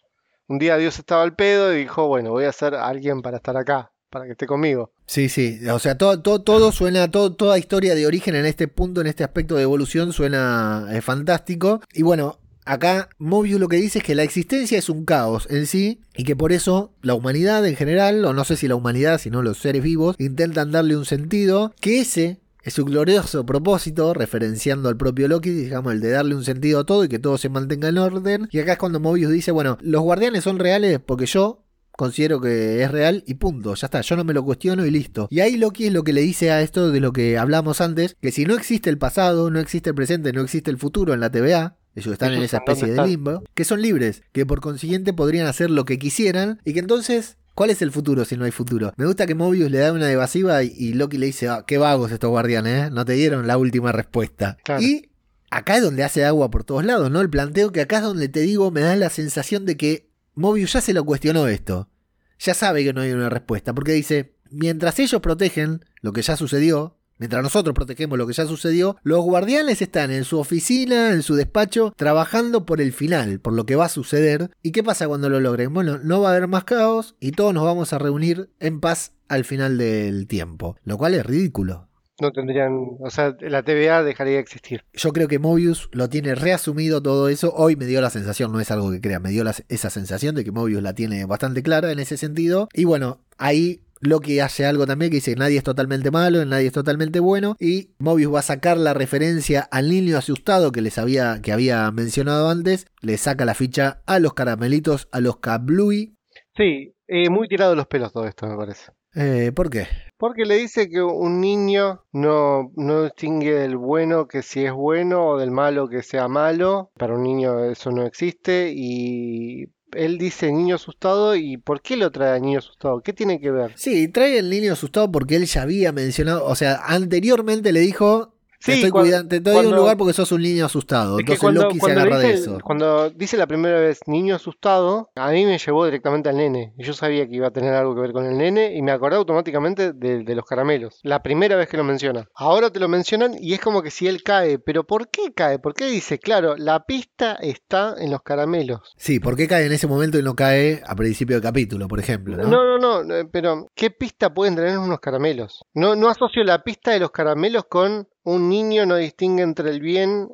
[0.49, 3.57] Un día Dios estaba al pedo y dijo, bueno, voy a ser alguien para estar
[3.57, 4.93] acá, para que esté conmigo.
[5.07, 8.69] Sí, sí, o sea, todo, todo, todo suena, todo, toda historia de origen en este
[8.69, 11.81] punto, en este aspecto de evolución, suena eh, fantástico.
[11.93, 15.67] Y bueno, acá Mobius lo que dice es que la existencia es un caos en
[15.67, 19.19] sí y que por eso la humanidad en general, o no sé si la humanidad,
[19.19, 24.89] sino los seres vivos, intentan darle un sentido, que ese es su glorioso propósito, referenciando
[24.89, 27.49] al propio Loki, digamos, el de darle un sentido a todo y que todo se
[27.49, 28.49] mantenga en orden.
[28.51, 32.83] Y acá es cuando Mobius dice, bueno, los guardianes son reales porque yo considero que
[32.83, 35.29] es real y punto, ya está, yo no me lo cuestiono y listo.
[35.31, 38.17] Y ahí Loki es lo que le dice a esto de lo que hablamos antes,
[38.21, 41.21] que si no existe el pasado, no existe el presente, no existe el futuro en
[41.21, 45.13] la TVA, ellos están en esa especie de limbo, que son libres, que por consiguiente
[45.13, 48.51] podrían hacer lo que quisieran y que entonces ¿Cuál es el futuro si no hay
[48.51, 48.93] futuro?
[48.97, 52.11] Me gusta que Mobius le da una evasiva y, Loki le dice, ah, qué vagos
[52.11, 52.91] estos guardianes, ¿eh?
[52.91, 54.57] No te dieron la última respuesta.
[54.81, 55.11] Y
[55.51, 57.21] acá es donde hace agua por todos lados, ¿no?
[57.21, 60.73] El planteo que acá es donde te digo, me da la sensación de que Mobius
[60.73, 61.91] ya se lo cuestionó esto.
[62.39, 66.37] Ya sabe que no hay una respuesta, porque dice, mientras ellos protegen lo que ya
[66.37, 71.23] sucedió, Mientras nosotros protegemos lo que ya sucedió, los guardianes están en su oficina, en
[71.23, 74.51] su despacho, trabajando por el final, por lo que va a suceder.
[74.61, 75.73] ¿Y qué pasa cuando lo logren?
[75.73, 79.13] Bueno, no va a haber más caos y todos nos vamos a reunir en paz
[79.29, 81.87] al final del tiempo, lo cual es ridículo.
[82.21, 84.83] No tendrían, o sea, la TVA dejaría de existir.
[84.93, 87.55] Yo creo que Mobius lo tiene reasumido todo eso.
[87.55, 90.43] Hoy me dio la sensación, no es algo que crea, me dio esa sensación de
[90.43, 92.69] que Mobius la tiene bastante clara en ese sentido.
[92.75, 96.73] Y bueno, ahí Loki hace algo también que dice nadie es totalmente malo, nadie es
[96.73, 97.57] totalmente bueno.
[97.61, 101.91] Y Mobius va a sacar la referencia al niño asustado que les había, que había
[101.93, 102.87] mencionado antes.
[103.01, 106.17] Le saca la ficha a los caramelitos, a los Kablui.
[106.57, 108.91] Sí, eh, muy tirado los pelos todo esto, me parece.
[109.15, 109.87] Eh, ¿Por qué?
[110.17, 115.29] Porque le dice que un niño no, no distingue del bueno que si es bueno
[115.29, 116.91] o del malo que sea malo.
[116.97, 122.11] Para un niño eso no existe y él dice niño asustado y ¿por qué lo
[122.11, 123.01] trae a niño asustado?
[123.01, 123.73] ¿Qué tiene que ver?
[123.77, 128.32] Sí, trae el niño asustado porque él ya había mencionado, o sea, anteriormente le dijo
[128.63, 131.19] Sí, te estoy cuidando, te doy un lugar porque sos un niño asustado.
[131.19, 132.59] Entonces cuando, Loki se agarra de eso.
[132.63, 136.73] Cuando dice la primera vez niño asustado, a mí me llevó directamente al nene.
[136.79, 139.17] Yo sabía que iba a tener algo que ver con el nene y me acordé
[139.17, 141.01] automáticamente de, los caramelos.
[141.03, 142.29] La primera vez que lo menciona.
[142.37, 144.61] Ahora te lo mencionan y es como que si él cae.
[144.61, 145.59] Pero ¿por qué cae?
[145.59, 148.95] ¿Por qué dice, claro, la pista está en los caramelos?
[148.97, 151.99] Sí, ¿por qué cae en ese momento y no cae a principio del capítulo, por
[151.99, 152.37] ejemplo?
[152.37, 155.65] No, no, no, no pero ¿qué pista pueden tener unos caramelos?
[155.75, 159.81] No, no asocio la pista de los caramelos con un niño no distingue entre el
[159.81, 160.29] bien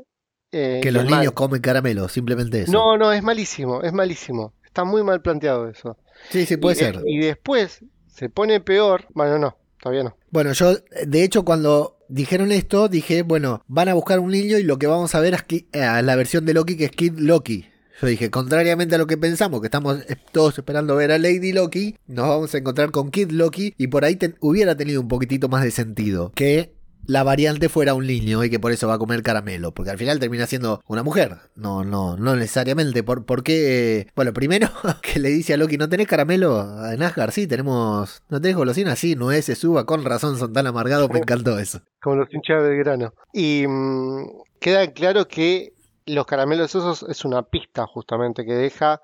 [0.50, 2.72] eh, que los niños comen caramelo, simplemente eso.
[2.72, 4.54] No, no, es malísimo, es malísimo.
[4.64, 5.98] Está muy mal planteado eso.
[6.30, 7.02] Sí, sí, puede ser.
[7.06, 9.06] y después se pone peor.
[9.14, 10.16] Bueno, no, todavía no.
[10.30, 10.74] Bueno, yo,
[11.06, 14.86] de hecho, cuando dijeron esto, dije, bueno, van a buscar un niño y lo que
[14.86, 17.66] vamos a ver es que, eh, la versión de Loki que es Kid Loki.
[18.00, 19.98] Yo dije, contrariamente a lo que pensamos, que estamos
[20.30, 24.04] todos esperando ver a Lady Loki, nos vamos a encontrar con Kid Loki y por
[24.04, 26.77] ahí hubiera tenido un poquitito más de sentido que
[27.08, 29.96] la variante fuera un niño y que por eso va a comer caramelo, porque al
[29.96, 31.38] final termina siendo una mujer.
[31.56, 33.02] No, no, no necesariamente.
[33.02, 34.08] ¿Por, por qué?
[34.14, 34.68] Bueno, primero
[35.02, 37.30] que le dice a Loki, ¿no tenés caramelo en Asgard?
[37.30, 38.22] Sí, tenemos.
[38.28, 38.98] ¿No tenés golosinas?
[38.98, 41.80] Sí, no se suba, con razón son tan amargados, me encantó eso.
[42.02, 43.14] Como los hinchas de grano.
[43.32, 44.26] Y mm,
[44.60, 45.72] queda claro que
[46.04, 49.00] los caramelos esos es una pista justamente que deja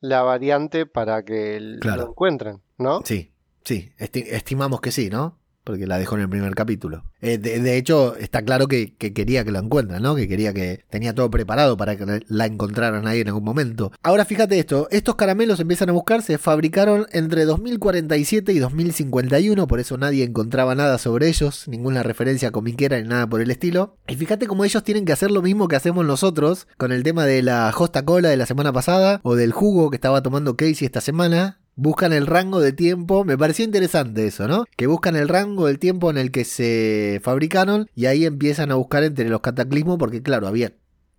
[0.00, 3.00] la variante para que lo encuentren, ¿no?
[3.04, 3.32] Sí,
[3.64, 5.38] sí, estimamos que sí, ¿no?
[5.66, 7.02] Porque la dejó en el primer capítulo.
[7.20, 10.14] Eh, de, hecho, está claro que, quería que lo encuentren, ¿no?
[10.14, 13.90] Que quería que tenía todo preparado para que la encontraran ahí en algún momento.
[14.04, 19.80] Ahora fíjate esto, estos caramelos empiezan a buscar, se fabricaron entre 2047 y 2051, por
[19.80, 23.96] eso nadie encontraba nada sobre ellos, ninguna referencia comiquera ni nada por el estilo.
[24.06, 27.26] Y fíjate cómo ellos tienen que hacer lo mismo que hacemos nosotros con el tema
[27.26, 30.86] de la Josta Cola de la semana pasada o del jugo que estaba tomando Casey
[30.86, 33.24] esta semana buscan el rango de tiempo.
[33.24, 34.64] Me pareció interesante eso, ¿no?
[34.76, 38.74] Que buscan el rango del tiempo en el que se fabricaron y ahí empiezan a
[38.74, 40.72] buscar entre los cataclismos porque claro, había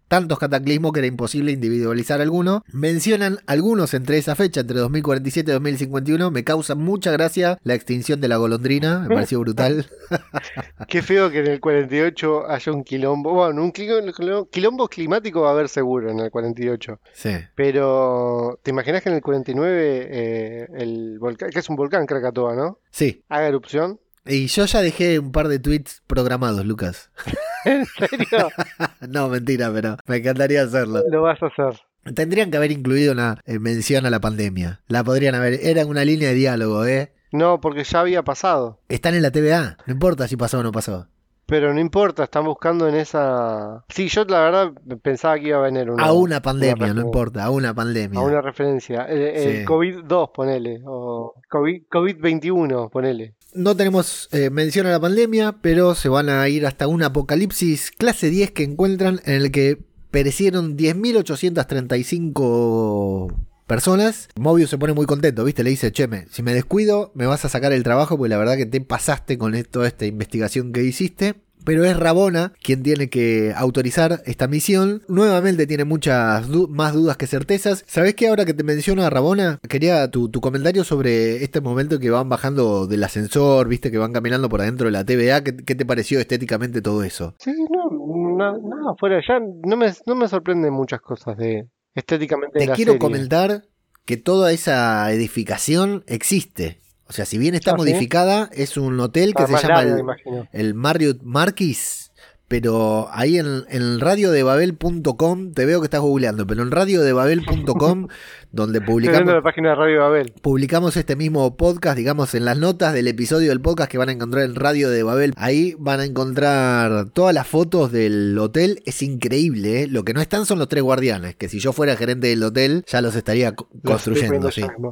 [0.08, 2.64] tantos cataclismos que era imposible individualizar alguno.
[2.72, 6.32] Mencionan algunos entre esa fecha, entre 2047 y 2051.
[6.32, 9.88] Me causa mucha gracia la extinción de la golondrina, me pareció brutal.
[10.88, 13.34] Qué feo que en el 48 haya un quilombo.
[13.34, 17.00] Bueno, un quilombo climático va a haber seguro en el 48.
[17.14, 17.32] Sí.
[17.56, 22.56] Pero, ¿te imaginas que en el 49 eh, el volcán, que es un volcán Krakatoa,
[22.56, 22.80] ¿no?
[22.92, 23.24] Sí.
[23.30, 24.00] Haga erupción.
[24.26, 27.10] Y yo ya dejé un par de tweets programados, Lucas.
[27.66, 28.50] ¿En serio?
[29.10, 31.04] no, mentira, pero me encantaría hacerlo.
[31.10, 31.80] Lo vas a hacer.
[32.14, 34.82] Tendrían que haber incluido una eh, mención a la pandemia.
[34.88, 35.60] La podrían haber.
[35.62, 37.14] Era una línea de diálogo, ¿eh?
[37.32, 38.80] No, porque ya había pasado.
[38.88, 39.78] Están en la TVA.
[39.86, 41.08] No importa si pasó o no pasó.
[41.48, 43.86] Pero no importa, están buscando en esa.
[43.88, 46.04] Sí, yo la verdad pensaba que iba a venir una.
[46.04, 48.20] A una pandemia, no importa, a una pandemia.
[48.20, 49.06] A una referencia.
[49.06, 50.82] El, COVID-2, ponele.
[50.86, 53.36] O COVID-21, ponele.
[53.54, 57.92] No tenemos eh, mención a la pandemia, pero se van a ir hasta un apocalipsis
[57.92, 59.80] clase 10 que encuentran en el que
[60.12, 64.30] perecieron 10.835 personas.
[64.36, 65.64] Mobius se pone muy contento, ¿viste?
[65.64, 68.58] Le dice, Cheme, si me descuido, me vas a sacar el trabajo porque la verdad
[68.58, 71.36] que te pasaste con toda esta investigación que hiciste.
[71.68, 75.02] Pero es Rabona quien tiene que autorizar esta misión.
[75.10, 77.84] Nuevamente tiene muchas más dudas que certezas.
[77.88, 78.30] ¿Sabes qué?
[78.30, 82.88] Ahora que te menciono a Rabona, quería tu, comentario sobre este momento que van bajando
[82.88, 85.44] del ascensor, viste que van caminando por adentro de la TVA.
[85.44, 87.36] ¿Qué, te pareció estéticamente todo eso?
[87.40, 89.38] Sí, no, nada, fuera ya.
[89.66, 92.60] No me, no me sorprenden muchas cosas de, estéticamente.
[92.60, 93.66] Te quiero comentar
[94.06, 96.80] que toda esa edificación existe.
[97.10, 100.04] O sea, si bien está modificada, es un hotel que se llama el,
[100.52, 102.07] el, Marriott Marquis
[102.48, 107.02] pero ahí en, el radio de babel.com, te veo que estás googleando, pero en radio
[107.02, 108.08] de babel.com,
[108.52, 110.34] donde publicamos, la página de Radio Babel.
[110.42, 114.14] publicamos este mismo podcast, digamos, en las notas del episodio del podcast que van a
[114.14, 119.02] encontrar en Radio de Babel, ahí van a encontrar todas las fotos del hotel, es
[119.02, 119.88] increíble, ¿eh?
[119.88, 122.86] lo que no están son los tres guardianes, que si yo fuera gerente del hotel
[122.88, 124.50] ya los estaría construyendo.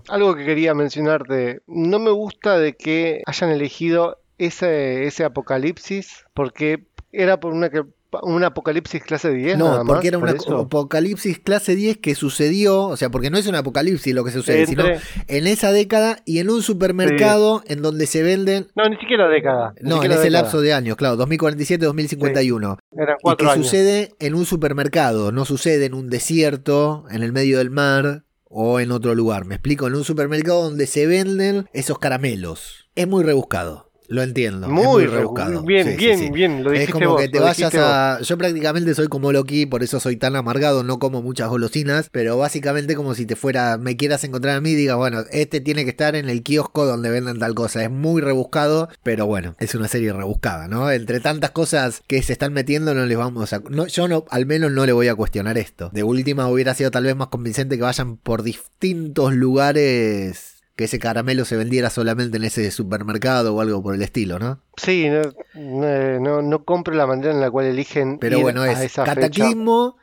[0.10, 6.86] Algo que quería mencionarte, no me gusta de que hayan elegido ese, ese apocalipsis, porque
[7.16, 7.84] era por una que
[8.24, 9.58] un apocalipsis clase 10.
[9.58, 13.56] No, porque era un apocalipsis clase 10 que sucedió, o sea, porque no es un
[13.56, 14.84] apocalipsis lo que sucede, sino
[15.28, 18.68] en esa década y en un supermercado en donde se venden.
[18.76, 19.74] No, ni siquiera década.
[19.82, 22.78] no, en ese lapso de años, claro, 2047-2051.
[22.98, 27.34] Eran cuatro y que sucede en un supermercado, no sucede en un desierto, en el
[27.34, 29.46] medio del mar o en otro lugar.
[29.46, 32.90] Me explico, en un supermercado donde se venden esos caramelos.
[32.96, 33.85] Es muy rebuscado.
[34.08, 34.70] Lo entiendo.
[34.70, 35.62] Muy, rebuscado.
[35.64, 36.64] Bien, bien, bien.
[36.64, 38.20] Lo es como que te vayas a.
[38.22, 42.38] Yo prácticamente soy como Loki, por eso soy tan amargado, no como muchas golosinas, pero
[42.38, 45.92] básicamente como si te fuera, me quieras encontrar a mí, diga, bueno, este tiene que
[45.92, 47.84] estar en el kiosco donde venden tal cosa.
[47.84, 50.92] Es muy rebuscado, pero bueno, es una serie rebuscada, ¿no?
[50.92, 53.62] Entre tantas cosas que se están metiendo, no les vamos a.
[53.70, 55.90] No, yo no, al menos no le voy a cuestionar esto.
[55.94, 61.00] De última hubiera sido tal vez más convincente que vayan por distintos lugares que ese
[61.00, 64.60] caramelo se vendiera solamente en ese supermercado o algo por el estilo, ¿no?
[64.76, 65.08] Sí,
[65.56, 68.20] no, no, compro la manera en la cual eligen.
[68.20, 69.98] Pero bueno, es cataclismo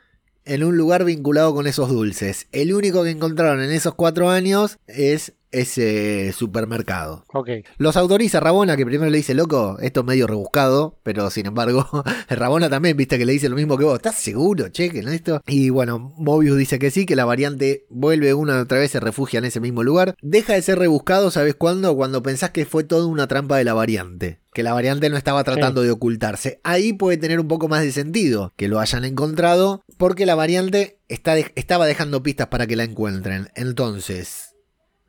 [0.45, 2.47] en un lugar vinculado con esos dulces.
[2.51, 7.25] El único que encontraron en esos cuatro años es ese supermercado.
[7.33, 7.63] Okay.
[7.77, 11.87] Los autoriza Rabona, que primero le dice, loco, esto es medio rebuscado, pero sin embargo,
[12.29, 15.41] Rabona también, viste que le dice lo mismo que vos, ¿estás seguro, che, que esto?
[15.47, 19.39] Y bueno, Mobius dice que sí, que la variante vuelve una otra vez, se refugia
[19.39, 20.15] en ese mismo lugar.
[20.21, 21.95] Deja de ser rebuscado, ¿sabes cuándo?
[21.95, 25.43] Cuando pensás que fue toda una trampa de la variante que la variante no estaba
[25.43, 26.61] tratando de ocultarse.
[26.63, 30.99] Ahí puede tener un poco más de sentido que lo hayan encontrado, porque la variante
[31.09, 33.49] está estaba dejando pistas para que la encuentren.
[33.55, 34.52] Entonces,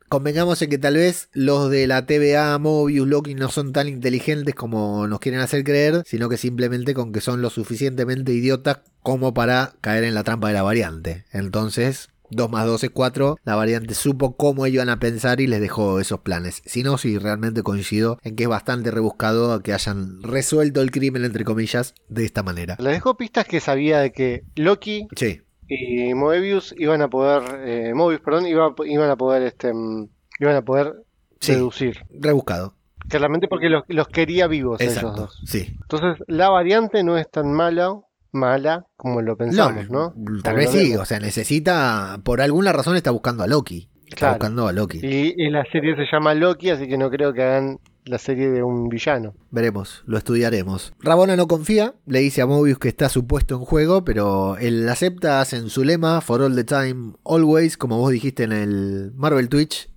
[0.09, 4.55] convengamos en que tal vez los de la TVA, Mobius, Loki no son tan inteligentes
[4.55, 9.33] como nos quieren hacer creer, sino que simplemente con que son lo suficientemente idiotas como
[9.33, 11.25] para caer en la trampa de la variante.
[11.31, 15.61] Entonces, 2 más 2 es 4, la variante supo cómo iban a pensar y les
[15.61, 16.61] dejó esos planes.
[16.65, 21.25] Si no, sí, realmente coincido en que es bastante rebuscado que hayan resuelto el crimen,
[21.25, 22.77] entre comillas, de esta manera.
[22.79, 25.41] Le dejó pistas que sabía de que Loki sí.
[25.67, 30.09] Y Moebius iban a poder, eh, Mobius, perdón, iban a poder, este, mm,
[30.39, 30.93] iban a poder
[31.39, 31.97] seducir.
[32.09, 32.75] Rebuscado.
[33.07, 35.41] Claramente porque los, quería vivos Exacto, esos dos.
[35.45, 35.77] Sí.
[35.81, 37.99] Entonces, la variante no es tan mala
[38.35, 40.13] mala como lo pensamos, ¿no?
[40.43, 43.89] Tal vez sí, o sea, necesita, por alguna razón está buscando a Loki.
[44.07, 44.99] Está buscando a Loki.
[45.01, 48.63] Y, la serie se llama Loki, así que no creo que hagan la serie de
[48.63, 49.33] un villano.
[49.51, 50.93] Veremos, lo estudiaremos.
[50.99, 54.87] Rabona no confía, le dice a Mobius que está su puesto en juego, pero él
[54.87, 59.49] acepta, en su lema, for all the time, always, como vos dijiste en el Marvel
[59.49, 59.89] Twitch,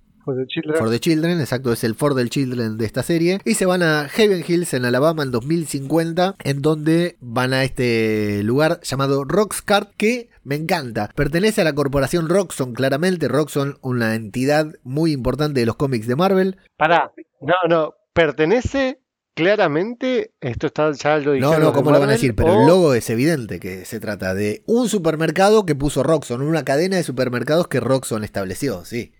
[0.77, 1.39] For the Children.
[1.39, 3.39] exacto, es el For the Children de esta serie.
[3.45, 8.43] Y se van a Haven Hills en Alabama en 2050, en donde van a este
[8.43, 11.09] lugar llamado Roxcart, que me encanta.
[11.15, 13.27] Pertenece a la corporación Roxxon, claramente.
[13.27, 16.57] Roxxon, una entidad muy importante de los cómics de Marvel.
[16.77, 18.99] Pará, no, no, pertenece
[19.33, 21.59] claramente, esto está ya lo dijeron.
[21.61, 22.35] No, no, ¿cómo lo van a decir?
[22.35, 26.65] Pero el logo es evidente que se trata de un supermercado que puso Roxxon, una
[26.65, 29.13] cadena de supermercados que Roxxon estableció, sí.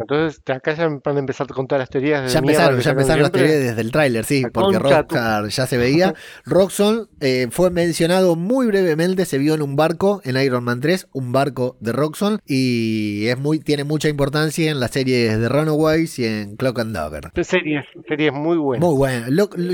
[0.00, 2.32] Entonces, acá ya van a empezar con todas las teorías.
[2.32, 6.14] ya empezaron, ya empezaron las teorías desde el tráiler, sí, porque Rockstar ya se veía.
[6.44, 11.08] Roxxon eh, fue mencionado muy brevemente, se vio en un barco en Iron Man 3,
[11.12, 16.18] un barco de Roxxon, y es muy, tiene mucha importancia en las series de Runaways
[16.18, 17.30] y en Clock and Dagger.
[17.44, 18.86] Series, series muy buenas.
[18.86, 19.30] Muy buenas.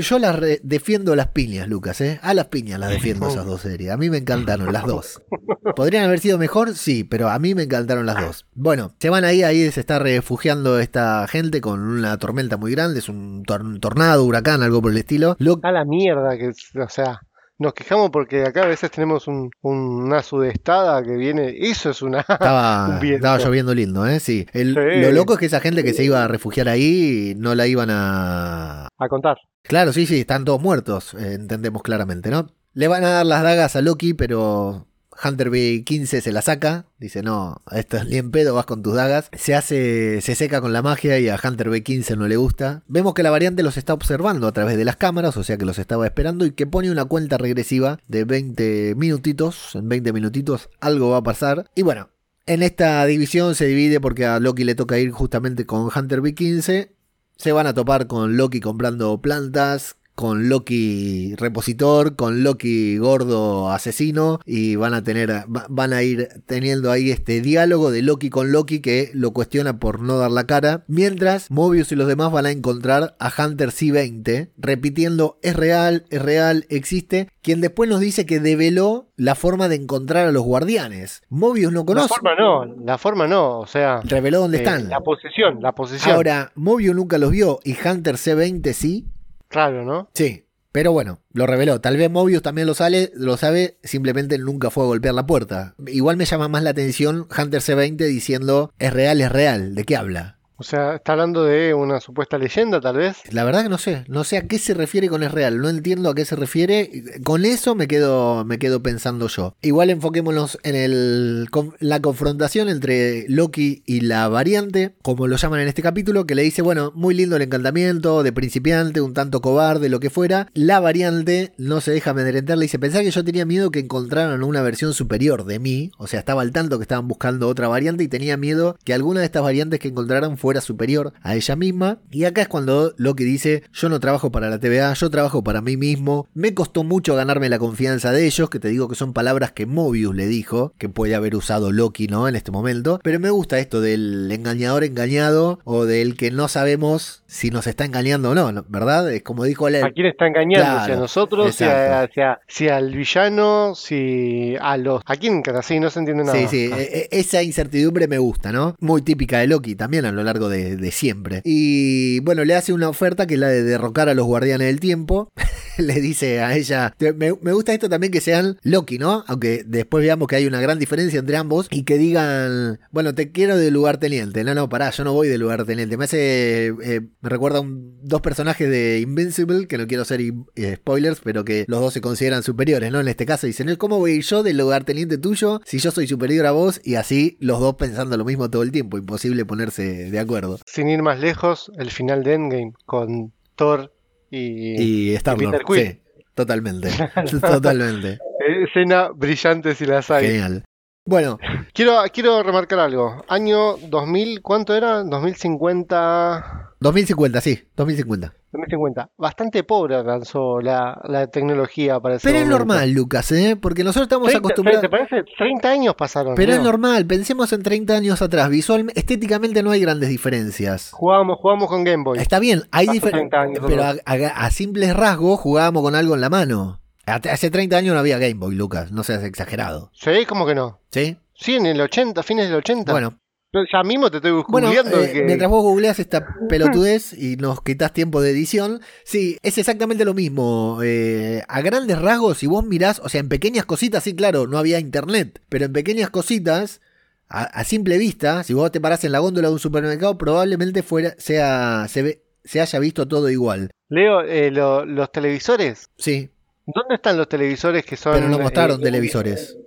[0.07, 2.19] yo las defiendo las piñas, Lucas, ¿eh?
[2.21, 3.91] A las piñas las defiendo esas dos series.
[3.91, 5.21] A mí me encantaron las dos.
[5.75, 6.73] ¿Podrían haber sido mejor?
[6.75, 8.45] Sí, pero a mí me encantaron las dos.
[8.53, 12.99] Bueno, se van ahí, ahí se está refugiando esta gente con una tormenta muy grande,
[12.99, 15.37] es un tornado, huracán, algo por el estilo.
[15.61, 17.21] A la mierda, que, o sea,
[17.59, 19.27] nos quejamos porque acá a veces tenemos
[19.61, 21.55] una sudestada que viene.
[21.57, 22.21] Eso es una.
[22.21, 24.19] Estaba, estaba lloviendo lindo, ¿eh?
[24.19, 24.47] Sí.
[24.53, 27.89] Lo loco es que esa gente que se iba a refugiar ahí no la iban
[27.91, 28.87] a.
[28.97, 29.37] A contar.
[29.61, 32.47] Claro, sí, sí, están todos muertos, eh, entendemos claramente, ¿no?
[32.73, 34.86] Le van a dar las dagas a Loki, pero
[35.23, 38.93] Hunter B15 se la saca, dice, no, esto es ni en pedo, vas con tus
[38.93, 39.29] dagas.
[39.33, 42.83] Se hace, se seca con la magia y a Hunter B15 no le gusta.
[42.87, 45.65] Vemos que la variante los está observando a través de las cámaras, o sea que
[45.65, 49.75] los estaba esperando y que pone una cuenta regresiva de 20 minutitos.
[49.75, 51.69] En 20 minutitos algo va a pasar.
[51.75, 52.09] Y bueno,
[52.45, 56.91] en esta división se divide porque a Loki le toca ir justamente con Hunter B15.
[57.35, 64.39] Se van a topar con Loki comprando plantas, con Loki repositor, con Loki gordo asesino
[64.45, 68.79] y van a tener van a ir teniendo ahí este diálogo de Loki con Loki
[68.79, 72.51] que lo cuestiona por no dar la cara, mientras Mobius y los demás van a
[72.51, 78.39] encontrar a Hunter C20 repitiendo es real, es real, existe, quien después nos dice que
[78.39, 81.21] develó la forma de encontrar a los guardianes.
[81.29, 82.09] Mobius no conoce.
[82.09, 84.89] La forma no, la forma no, o sea, reveló dónde eh, están.
[84.89, 86.15] La posición, la posición.
[86.15, 89.05] Ahora, Mobius nunca los vio y Hunter C20 sí.
[89.47, 90.09] Claro, ¿no?
[90.13, 90.43] Sí.
[90.71, 91.81] Pero bueno, lo reveló.
[91.81, 95.73] Tal vez Mobius también lo, sale, lo sabe, simplemente nunca fue a golpear la puerta.
[95.87, 99.73] Igual me llama más la atención Hunter C20 diciendo, es real, es real.
[99.73, 100.36] ¿De qué habla?
[100.59, 103.17] O sea, está hablando de una supuesta leyenda, tal vez.
[103.31, 105.69] La verdad que no sé, no sé a qué se refiere con es real, no
[105.69, 107.03] entiendo a qué se refiere.
[107.23, 109.55] Con eso me quedo, me quedo pensando yo.
[109.61, 111.47] Igual enfoquémonos en el,
[111.79, 116.41] la confrontación entre Loki y la variante, como lo llaman en este capítulo, que le
[116.41, 120.49] dice, bueno, muy lindo el encantamiento, de principiante, un tanto cobarde, lo que fuera.
[120.55, 124.41] La variante no se deja amedrentar, le dice, pensá que yo tenía miedo que encontraran
[124.43, 128.03] una versión superior de mí, o sea, estaba al tanto que estaban buscando otra variante
[128.03, 131.99] y tenía miedo que alguna de estas variantes que encontraran fuera superior a ella misma.
[132.11, 135.61] Y acá es cuando Loki dice, yo no trabajo para la TVA, yo trabajo para
[135.61, 136.27] mí mismo.
[136.33, 139.65] Me costó mucho ganarme la confianza de ellos, que te digo que son palabras que
[139.65, 142.27] Mobius le dijo, que puede haber usado Loki, ¿no?
[142.27, 142.99] En este momento.
[143.03, 147.83] Pero me gusta esto del engañador engañado o del que no sabemos si nos está
[147.85, 149.11] engañando o no, ¿verdad?
[149.11, 149.83] Es como dijo él.
[149.83, 150.85] ¿A quién está engañando?
[150.85, 155.01] si a nosotros, si, al villano, si a los...
[155.05, 155.43] ¿A quién?
[155.55, 156.37] Así no se entiende nada.
[156.37, 158.75] Sí, sí, e, e, esa incertidumbre me gusta, ¿no?
[158.79, 161.41] Muy típica de Loki también a lo largo de, siempre.
[161.43, 164.79] Y bueno, le hace una oferta que es la de derrocar a los guardianes del
[164.79, 165.31] tiempo.
[165.83, 169.23] le dice a ella, me, gusta esto también que sean Loki, ¿no?
[169.27, 173.31] Aunque después veamos que hay una gran diferencia entre ambos y que digan, bueno, te
[173.31, 174.43] quiero de lugarteniente.
[174.43, 175.97] No, no, pará, yo no voy de lugarteniente.
[175.97, 180.75] Me hace, eh, me recuerda un, dos personajes de Invincible, que no quiero hacer eh,
[180.75, 182.99] spoilers, pero que los dos se consideran superiores, ¿no?
[182.99, 186.51] En este caso dicen, ¿cómo voy yo de lugarteniente tuyo si yo soy superior a
[186.51, 186.81] vos?
[186.83, 190.59] Y así los dos pensando lo mismo todo el tiempo, imposible ponerse de acuerdo.
[190.65, 193.91] Sin ir más lejos, el final de Endgame con Thor
[194.29, 196.01] y, y star Sí,
[196.33, 196.89] totalmente.
[197.41, 198.19] totalmente.
[198.63, 200.27] Escena brillante si las hay.
[200.27, 200.63] Genial.
[201.05, 201.39] Bueno.
[201.73, 203.23] Quiero, quiero remarcar algo.
[203.29, 205.03] Año 2000, ¿cuánto era?
[205.03, 206.66] 2050.
[206.79, 208.33] 2050, sí, 2050.
[208.51, 209.09] 2050.
[209.17, 213.55] Bastante pobre alcanzó la, la tecnología para ese Pero es normal, Lucas, ¿eh?
[213.59, 214.81] Porque nosotros estamos acostumbrados.
[214.81, 215.23] ¿Te parece?
[215.37, 216.35] 30 años pasaron.
[216.35, 218.49] Pero es normal, pensemos en 30 años atrás.
[218.49, 220.91] Visualmente, estéticamente no hay grandes diferencias.
[220.91, 222.19] Jugábamos, jugábamos con Game Boy.
[222.19, 223.47] Está bien, hay diferencias.
[223.65, 226.79] Pero a, a simples rasgos jugábamos con algo en la mano.
[227.05, 229.89] Hace 30 años no había Game Boy, Lucas, no seas exagerado.
[229.93, 230.81] Sí, ¿cómo que no?
[230.91, 231.17] ¿Sí?
[231.33, 232.91] Sí, en el 80, fines del 80.
[232.91, 233.17] Bueno.
[233.53, 238.21] Ya mismo te estoy bueno, eh, Mientras vos googleas esta pelotudez y nos quitas tiempo
[238.21, 240.79] de edición, sí, es exactamente lo mismo.
[240.83, 244.57] Eh, a grandes rasgos, si vos mirás, o sea, en pequeñas cositas, sí, claro, no
[244.57, 246.81] había internet, pero en pequeñas cositas,
[247.29, 251.15] a, simple vista, si vos te parás en la góndola de un supermercado, probablemente fuera,
[251.17, 253.71] sea, se, ve, se haya visto todo igual.
[253.89, 255.89] Leo, eh, los televisores.
[255.97, 256.29] Sí.
[256.65, 258.13] ¿Dónde están los televisores que son.?
[258.13, 259.57] Pero no mostraron televisores.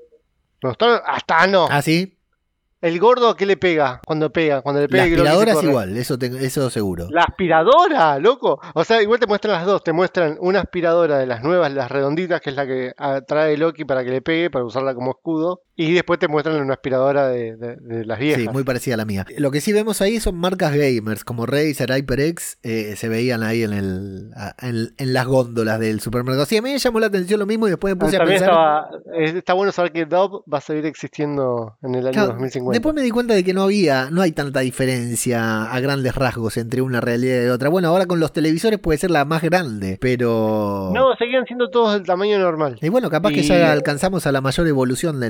[0.62, 1.00] ¿Mostraron?
[1.06, 1.66] Hasta no.
[1.70, 2.18] ¿Ah, sí?
[2.82, 4.62] El gordo, ¿qué le pega cuando pega?
[4.62, 7.08] Cuando le pega la aspiradora es igual, eso, eso seguro.
[7.10, 8.58] ¿La aspiradora, loco?
[8.72, 9.84] O sea, igual te muestran las dos.
[9.84, 12.94] Te muestran una aspiradora de las nuevas, las redonditas, que es la que
[13.26, 15.60] trae Loki para que le pegue, para usarla como escudo.
[15.80, 17.56] Y después te muestran una aspiradora de,
[18.04, 18.42] las viejas.
[18.42, 19.24] Sí, muy parecida a la mía.
[19.38, 23.62] Lo que sí vemos ahí son marcas gamers, como Razer, HyperX, eh, se veían ahí
[23.62, 26.44] en, el, en, las góndolas del supermercado.
[26.44, 28.88] Sí, a mí me llamó la atención lo mismo y después me puse a pensar...
[29.14, 32.72] está bueno saber que Dove va a seguir existiendo en el año 2050.
[32.72, 36.58] Después me di cuenta de que no había, no hay tanta diferencia a grandes rasgos
[36.58, 37.70] entre una realidad y otra.
[37.70, 40.90] Bueno, ahora con los televisores puede ser la más grande, pero.
[40.92, 42.76] No, seguían siendo todos del tamaño normal.
[42.82, 45.26] Y bueno, capaz que ya alcanzamos a la mayor evolución de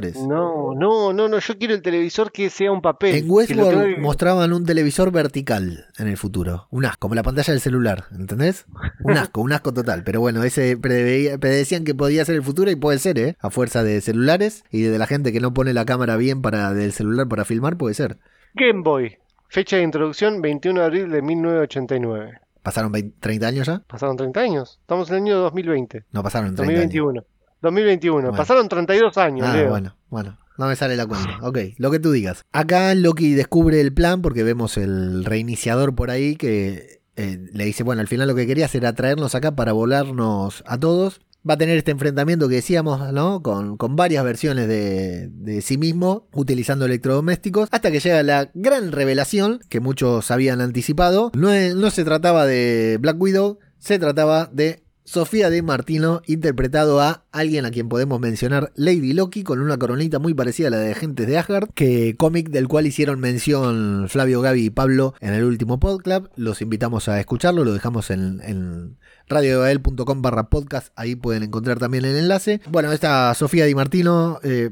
[0.00, 0.26] televisores.
[0.26, 1.38] No, no, no, no.
[1.38, 3.16] Yo quiero el televisor que sea un papel.
[3.16, 6.66] En Westworld mostraban un televisor vertical en el futuro.
[6.70, 8.66] Un asco, como la pantalla del celular, ¿entendés?
[9.00, 10.04] Un asco, un asco total.
[10.04, 13.36] Pero bueno, ese predecían que podía ser el futuro y puede ser, ¿eh?
[13.40, 16.72] A fuerza de celulares y de la gente que no pone la cámara bien para
[16.72, 18.18] del celular para filmar, puede ser.
[18.54, 19.18] Game Boy.
[19.48, 22.40] Fecha de introducción 21 de abril de 1989.
[22.62, 23.82] ¿Pasaron 30 años ya?
[23.86, 24.78] Pasaron 30 años.
[24.80, 26.04] Estamos en el año 2020.
[26.12, 27.24] No pasaron 30 2021.
[27.64, 28.32] 2021.
[28.32, 29.46] Pasaron 32 años.
[29.48, 30.38] Ah, bueno, bueno.
[30.56, 31.38] No me sale la cuenta.
[31.42, 32.44] Ok, lo que tú digas.
[32.52, 37.82] Acá Loki descubre el plan porque vemos el reiniciador por ahí que eh, le dice,
[37.82, 41.58] bueno, al final lo que querías era traernos acá para volarnos a todos va a
[41.58, 43.42] tener este enfrentamiento que decíamos, ¿no?
[43.42, 49.80] Con, varias versiones de, sí mismo, utilizando electrodomésticos, hasta que llega la gran revelación que
[49.80, 51.30] muchos habían anticipado.
[51.34, 57.24] No, no se trataba de Black Widow, se trataba de Sofía de Martino, interpretado a
[57.30, 60.92] alguien a quien podemos mencionar Lady Loki, con una coronita muy parecida a la de
[60.92, 65.44] Agentes de Asgard, que cómic del cual hicieron mención Flavio, Gaby y Pablo en el
[65.44, 66.26] último podcast.
[66.36, 68.96] Los invitamos a escucharlo, lo dejamos en, en
[69.28, 72.60] radiodebael.com barra podcast, ahí pueden encontrar también el enlace.
[72.70, 74.70] Bueno, esta Sofía Di Martino eh,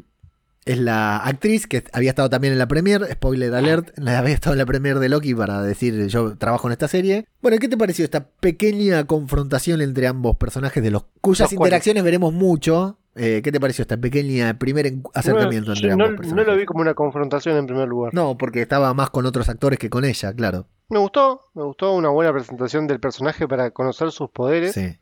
[0.65, 4.59] es la actriz que había estado también en la premier, spoiler alert, había estado en
[4.59, 7.27] la premier de Loki para decir yo trabajo en esta serie.
[7.41, 12.33] Bueno, ¿qué te pareció esta pequeña confrontación entre ambos personajes de los cuyas interacciones veremos
[12.33, 12.99] mucho?
[13.15, 16.47] Eh, ¿Qué te pareció esta pequeña primer acercamiento entre ambos personajes?
[16.47, 18.15] No lo vi como una confrontación en primer lugar.
[18.15, 20.67] No, porque estaba más con otros actores que con ella, claro.
[20.89, 24.73] Me gustó, me gustó una buena presentación del personaje para conocer sus poderes.
[24.75, 24.97] Sí.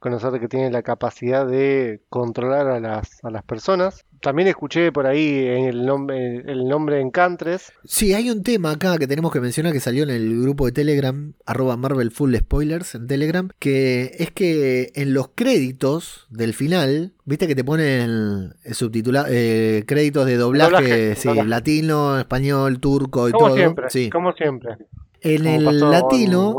[0.00, 4.04] Conocer que tiene la capacidad de controlar a las, a las personas.
[4.22, 7.72] También escuché por ahí el nombre, el nombre Encantres.
[7.84, 10.70] Sí, hay un tema acá que tenemos que mencionar que salió en el grupo de
[10.70, 17.14] Telegram, arroba Marvel Full Spoilers en Telegram, que es que en los créditos del final,
[17.24, 23.56] viste que te ponen subtitulado, eh, créditos de doblaje, sí, latino, español, turco y todo.
[23.56, 24.08] Siempre, sí.
[24.08, 24.76] Como siempre.
[25.20, 26.56] En el latino,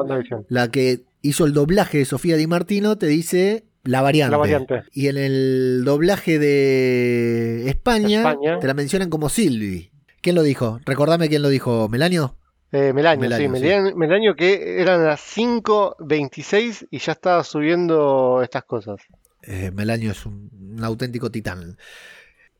[0.50, 4.84] la que hizo el doblaje de Sofía Di Martino te dice la variante.
[4.92, 9.92] Y en el doblaje de España, te la mencionan como Silvi.
[10.22, 10.80] ¿Quién lo dijo?
[10.86, 12.38] Recordame quién lo dijo, Melanio.
[12.72, 19.02] Eh, Melanio, sí, Melanio, que eran las 5.26 y ya estaba subiendo estas cosas.
[19.44, 21.78] Eh, Melanio es un auténtico titán.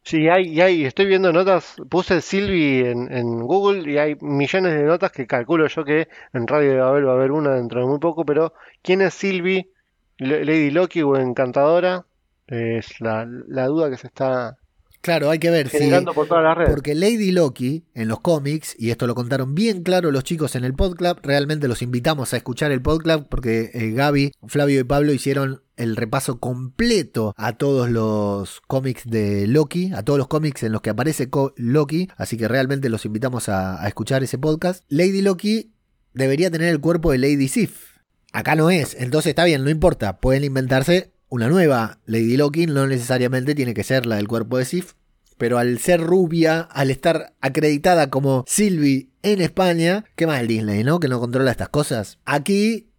[0.04, 4.84] Sí, hay, hay, estoy viendo notas, puse Silvi en, en, Google y hay millones de
[4.84, 7.88] notas que calculo yo que en Radio de Babel va a haber una dentro de
[7.88, 9.73] muy poco, pero ¿quién es Silvi?
[10.18, 12.06] Lady Loki o Encantadora.
[12.48, 14.58] Es la, la duda que se está
[15.04, 15.92] Claro, hay que ver si.
[16.16, 16.30] Por
[16.66, 20.64] Porque Lady Loki, en los cómics, y esto lo contaron bien claro los chicos en
[20.64, 25.12] el podcast, realmente los invitamos a escuchar el podcast porque eh, Gaby, Flavio y Pablo
[25.12, 30.72] hicieron el repaso completo a todos los cómics de Loki, a todos los cómics en
[30.72, 34.86] los que aparece Loki, así que realmente los invitamos a, a escuchar ese podcast.
[34.88, 35.74] Lady Loki
[36.14, 37.93] debería tener el cuerpo de Lady Sif.
[38.34, 42.88] Acá no es, entonces está bien, no importa, pueden inventarse una nueva Lady Loki, no
[42.88, 44.94] necesariamente tiene que ser la del cuerpo de Sif,
[45.38, 51.00] pero al ser rubia, al estar acreditada como Sylvie en España, ¿qué el Disney, no?
[51.00, 52.18] Que no controla estas cosas.
[52.26, 52.90] Aquí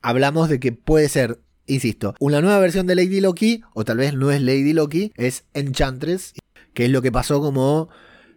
[0.00, 4.14] hablamos de que puede ser, insisto, una nueva versión de Lady Loki, o tal vez
[4.14, 6.32] no es Lady Loki, es Enchantress,
[6.72, 7.90] que es lo que pasó como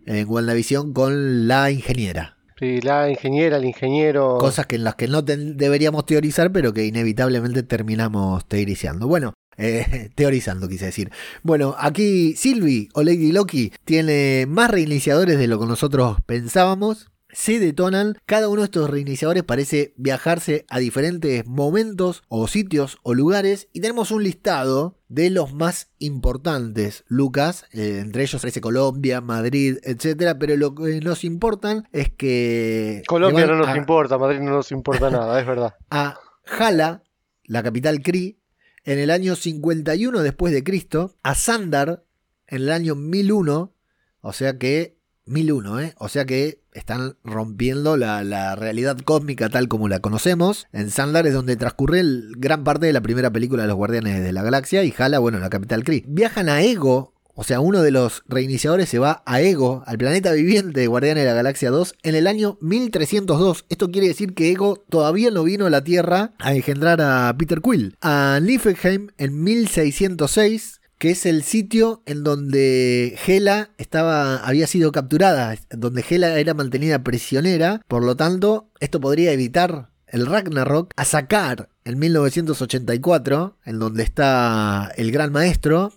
[0.05, 2.39] en WandaVision con la ingeniera.
[2.60, 4.38] Sí, la ingeniera, el ingeniero.
[4.38, 9.07] Cosas que en las que no deberíamos teorizar, pero que inevitablemente terminamos teorizando.
[9.07, 11.10] Bueno, eh, teorizando quise decir.
[11.41, 17.59] Bueno, aquí Sylvie o Lady Loki tiene más reiniciadores de lo que nosotros pensábamos se
[17.59, 18.17] detonan.
[18.25, 23.69] Cada uno de estos reiniciadores parece viajarse a diferentes momentos o sitios o lugares.
[23.73, 27.65] Y tenemos un listado de los más importantes, Lucas.
[27.73, 30.38] Eh, entre ellos aparece Colombia, Madrid, etcétera.
[30.39, 33.03] Pero lo que nos importan es que.
[33.07, 35.75] Colombia no nos importa, Madrid no nos importa nada, es verdad.
[35.89, 37.03] A Jala,
[37.43, 38.39] la capital Cri,
[38.84, 41.15] en el año 51 después de Cristo.
[41.23, 42.03] A Sandar
[42.47, 43.73] en el año 1001.
[44.21, 44.99] O sea que
[45.30, 45.93] 1001, ¿eh?
[45.97, 50.67] O sea que están rompiendo la, realidad cósmica tal como la conocemos.
[50.71, 52.01] En Sandar es donde transcurre
[52.38, 55.39] gran parte de la primera película de los Guardianes de la Galaxia y Jala, bueno,
[55.39, 56.03] la capital Kree.
[56.07, 60.34] Viajan a Ego, o sea, uno de los reiniciadores se va a Ego, al planeta
[60.34, 63.65] viviente de Guardianes de la Galaxia 2, en el año 1302.
[63.69, 67.61] Esto quiere decir que Ego todavía no vino a la Tierra a engendrar a Peter
[67.61, 67.95] Quill.
[68.01, 75.56] A Niflheim en 1606 que es el sitio en donde Hela estaba, había sido capturada,
[75.72, 81.70] donde Hela era mantenida prisionera, por lo tanto, esto podría evitar el Ragnarok a sacar
[81.86, 85.93] en 1984, en donde está el gran maestro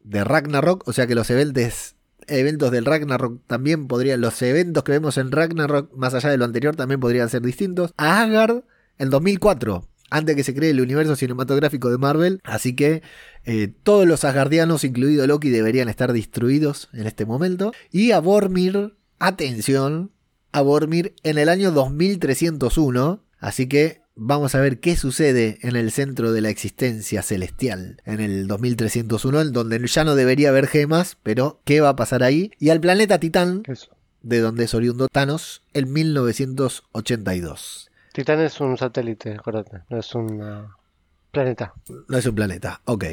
[0.00, 1.96] de Ragnarok, o sea que los eventos
[2.28, 6.44] eventos del Ragnarok también podrían, los eventos que vemos en Ragnarok, más allá de lo
[6.44, 7.92] anterior, también podrían ser distintos.
[7.96, 8.64] A Asgard
[8.98, 12.40] en 2004, antes de que se cree el universo cinematográfico de Marvel.
[12.44, 13.02] Así que
[13.44, 17.72] eh, todos los asgardianos, incluido Loki, deberían estar destruidos en este momento.
[17.90, 20.12] Y a Bormir, atención,
[20.52, 23.22] a Bormir en el año 2301.
[23.38, 28.20] Así que vamos a ver qué sucede en el centro de la existencia celestial en
[28.20, 32.50] el 2301, en donde ya no debería haber gemas, pero qué va a pasar ahí.
[32.58, 33.62] Y al planeta Titán,
[34.22, 37.90] de donde es oriundo Thanos, en 1982.
[38.16, 40.68] Titán es un satélite, acuérdate, no es un uh,
[41.30, 41.74] planeta.
[42.08, 43.04] No es un planeta, ok.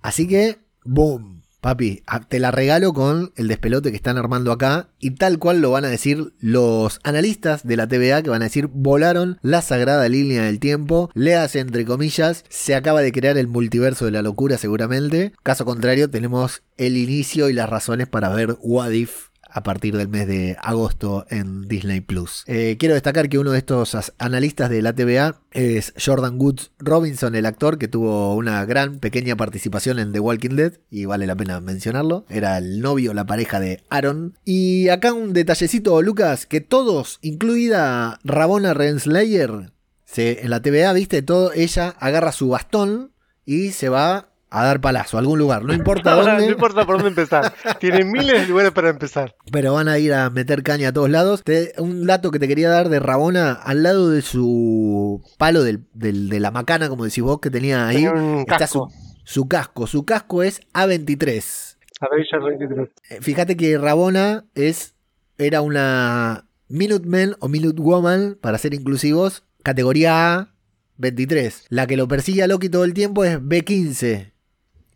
[0.00, 5.10] Así que, boom, papi, te la regalo con el despelote que están armando acá y
[5.10, 8.68] tal cual lo van a decir los analistas de la TVA que van a decir
[8.72, 14.06] volaron la sagrada línea del tiempo, leas entre comillas, se acaba de crear el multiverso
[14.06, 18.92] de la locura seguramente, caso contrario tenemos el inicio y las razones para ver What
[18.92, 22.44] If a partir del mes de agosto en Disney Plus.
[22.46, 27.34] Eh, quiero destacar que uno de estos analistas de la TVA es Jordan Woods Robinson,
[27.34, 31.36] el actor que tuvo una gran pequeña participación en The Walking Dead y vale la
[31.36, 32.26] pena mencionarlo.
[32.28, 34.38] Era el novio, la pareja de Aaron.
[34.44, 39.72] Y acá un detallecito, Lucas, que todos, incluida Rabona Renslayer,
[40.04, 43.12] se, en la TVA, viste, todo, ella agarra su bastón
[43.44, 46.46] y se va a dar palazo a algún lugar, no importa dónde.
[46.46, 47.52] no importa por dónde empezar.
[47.80, 49.34] Tienen miles de lugares para empezar.
[49.50, 51.42] Pero van a ir a meter caña a todos lados.
[51.78, 56.50] un dato que te quería dar de Rabona, al lado de su palo de la
[56.50, 58.06] macana, como decís vos, que tenía ahí,
[58.46, 58.88] está su,
[59.24, 59.86] su, casco.
[59.86, 61.76] Su casco es A23.
[62.00, 62.90] A23.
[63.10, 64.94] Eh, fíjate que Rabona es,
[65.38, 70.52] era una Minuteman o Minute Woman, para ser inclusivos, categoría A.
[70.98, 71.66] 23.
[71.68, 74.35] La que lo persigue a Loki todo el tiempo es B15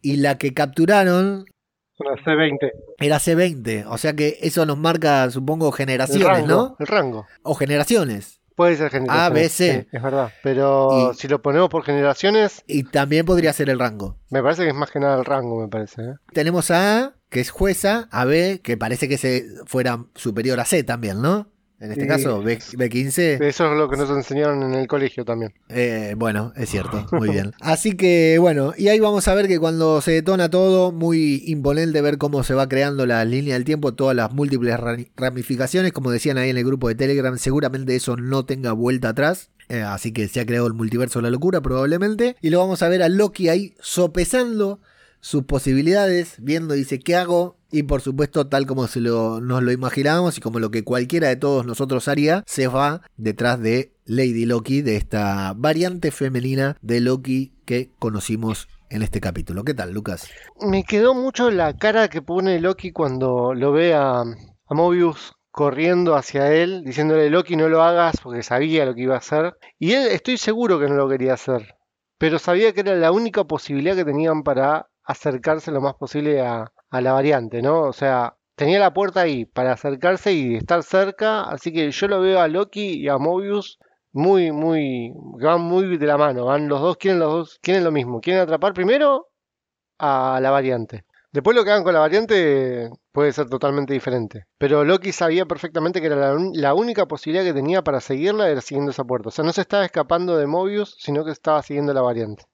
[0.03, 1.45] y la que capturaron
[1.99, 2.71] una C20.
[2.99, 6.77] Era C20, o sea que eso nos marca, supongo, generaciones, ¿no?
[6.79, 7.27] El rango.
[7.43, 8.41] O generaciones.
[8.57, 9.27] Puede ser generaciones.
[9.27, 9.89] A, B, C.
[9.91, 10.33] es verdad.
[10.43, 12.63] Pero si lo ponemos por generaciones.
[12.67, 14.19] Y también podría ser el rango.
[14.29, 16.03] Me parece que es más que nada el rango, me parece.
[16.03, 16.15] ¿eh?
[16.33, 20.65] Tenemos a A, que es jueza, a B, que parece que se fuera superior a
[20.65, 21.49] C también, ¿no?
[21.81, 25.55] En este caso, B, 15 Eso es lo que nos enseñaron en el colegio también.
[25.71, 27.53] Eh, bueno, es cierto, muy bien.
[27.61, 32.03] Así que bueno, y ahí vamos a ver que cuando se detona todo, muy imponente
[32.03, 34.79] ver cómo se va creando la línea del tiempo, todas las múltiples
[35.17, 39.51] ramificaciones, como decían ahí en el grupo de Telegram, seguramente eso no tenga vuelta atrás.
[39.71, 42.37] Eh, así que se ha creado el multiverso de la locura probablemente.
[42.43, 44.81] Y lo vamos a ver a Loki ahí sopesando
[45.21, 47.57] sus posibilidades, viendo, dice, ¿qué hago?
[47.73, 51.29] Y por supuesto, tal como se lo, nos lo imaginábamos y como lo que cualquiera
[51.29, 57.01] de todos nosotros haría, se va detrás de Lady Loki, de esta variante femenina de
[57.01, 59.63] Loki que conocimos en este capítulo.
[59.63, 60.29] ¿Qué tal, Lucas?
[60.61, 66.17] Me quedó mucho la cara que pone Loki cuando lo ve a, a Mobius corriendo
[66.17, 69.57] hacia él, diciéndole Loki no lo hagas porque sabía lo que iba a hacer.
[69.79, 71.77] Y él estoy seguro que no lo quería hacer,
[72.19, 76.73] pero sabía que era la única posibilidad que tenían para acercarse lo más posible a,
[76.93, 77.83] la variante, ¿no?
[77.83, 82.21] O sea, tenía la puerta ahí para acercarse y estar cerca, así que yo lo
[82.21, 83.79] veo a Loki y a Mobius
[84.13, 87.93] muy, muy, van muy de la mano, van los dos, quieren los dos, quieren lo
[87.93, 89.29] mismo, quieren atrapar primero
[89.99, 91.05] a la variante.
[91.33, 94.47] Después lo que hagan con la variante puede ser totalmente diferente.
[94.59, 98.61] Pero Loki sabía perfectamente que era la, la, única posibilidad que tenía para seguirla era
[98.61, 99.29] siguiendo esa puerta.
[99.29, 102.45] O sea, no se estaba escapando de Mobius, sino que estaba siguiendo la variante.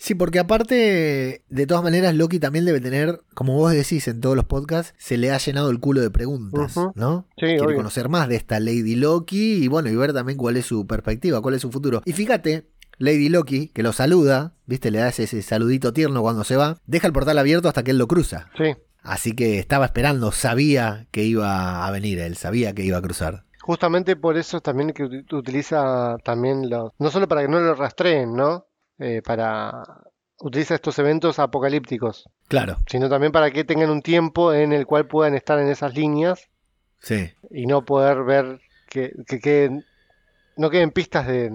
[0.00, 4.34] Sí, porque aparte, de todas maneras, Loki también debe tener, como vos decís en todos
[4.34, 7.28] los podcasts, se le ha llenado el culo de preguntas, ¿no?
[7.36, 10.64] Sí, Quiere conocer más de esta Lady Loki y bueno, y ver también cuál es
[10.64, 12.00] su perspectiva, cuál es su futuro.
[12.06, 14.90] Y fíjate, Lady Loki, que lo saluda, ¿viste?
[14.90, 17.98] Le da ese, saludito tierno cuando se va, deja el portal abierto hasta que él
[17.98, 18.48] lo cruza.
[18.56, 18.74] Sí.
[19.02, 23.44] Así que estaba esperando, sabía que iba a venir él, sabía que iba a cruzar.
[23.60, 28.34] Justamente por eso también que utiliza también los, no solo para que no lo rastreen,
[28.34, 28.64] ¿no?
[29.00, 29.82] Eh, para
[30.40, 32.28] utiliza estos eventos apocalípticos.
[32.48, 32.78] Claro.
[32.86, 36.48] Sino también para que tengan un tiempo en el cual puedan estar en esas líneas.
[37.00, 37.30] Sí.
[37.50, 39.80] Y no poder ver que, que,
[40.56, 41.50] no queden pistas de,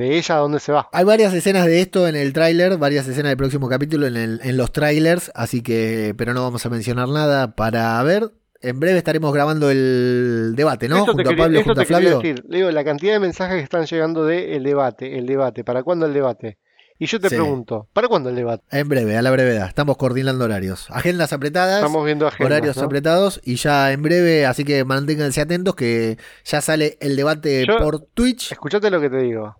[0.00, 0.88] ella a dónde se va.
[0.92, 4.56] Hay varias escenas de esto en el tráiler, varias escenas del próximo capítulo en, en
[4.56, 8.32] los trailers, así que, pero no vamos a mencionar nada para ver.
[8.60, 11.06] En breve estaremos grabando el debate, ¿no?
[11.06, 12.18] junto a Pablo, junto a Flavio.
[12.18, 15.62] Decir, digo, la cantidad de mensajes que están llegando de el debate, el debate.
[15.62, 16.58] ¿Para cuándo el debate?
[17.00, 18.64] Y yo te pregunto, ¿para cuándo el debate?
[18.72, 19.68] En breve, a la brevedad.
[19.68, 20.90] Estamos coordinando horarios.
[20.90, 21.76] Agendas apretadas.
[21.76, 26.60] Estamos viendo agendas, Horarios apretados y ya en breve, así que manténganse atentos que ya
[26.60, 28.50] sale el debate por Twitch.
[28.50, 29.56] Escuchate lo que te digo.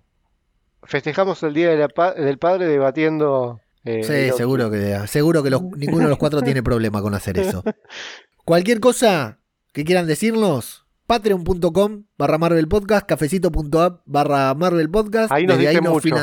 [0.83, 3.61] Festejamos el Día del Padre debatiendo...
[3.85, 7.63] Eh, sí, seguro que, seguro que ninguno de los cuatro tiene problema con hacer eso.
[8.45, 9.39] Cualquier cosa
[9.73, 15.33] que quieran decirnos, patreon.com barra Marvel Podcast, cafecito.app barra Marvel Podcast.
[15.33, 16.15] Ahí nos dicen mucho,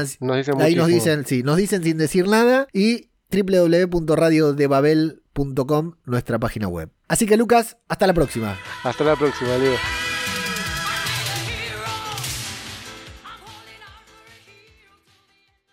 [0.59, 6.91] Ahí nos dicen, sí, nos dicen sin decir nada y www.radiodebabel.com, nuestra página web.
[7.07, 8.59] Así que Lucas, hasta la próxima.
[8.83, 10.04] Hasta la próxima, Leo.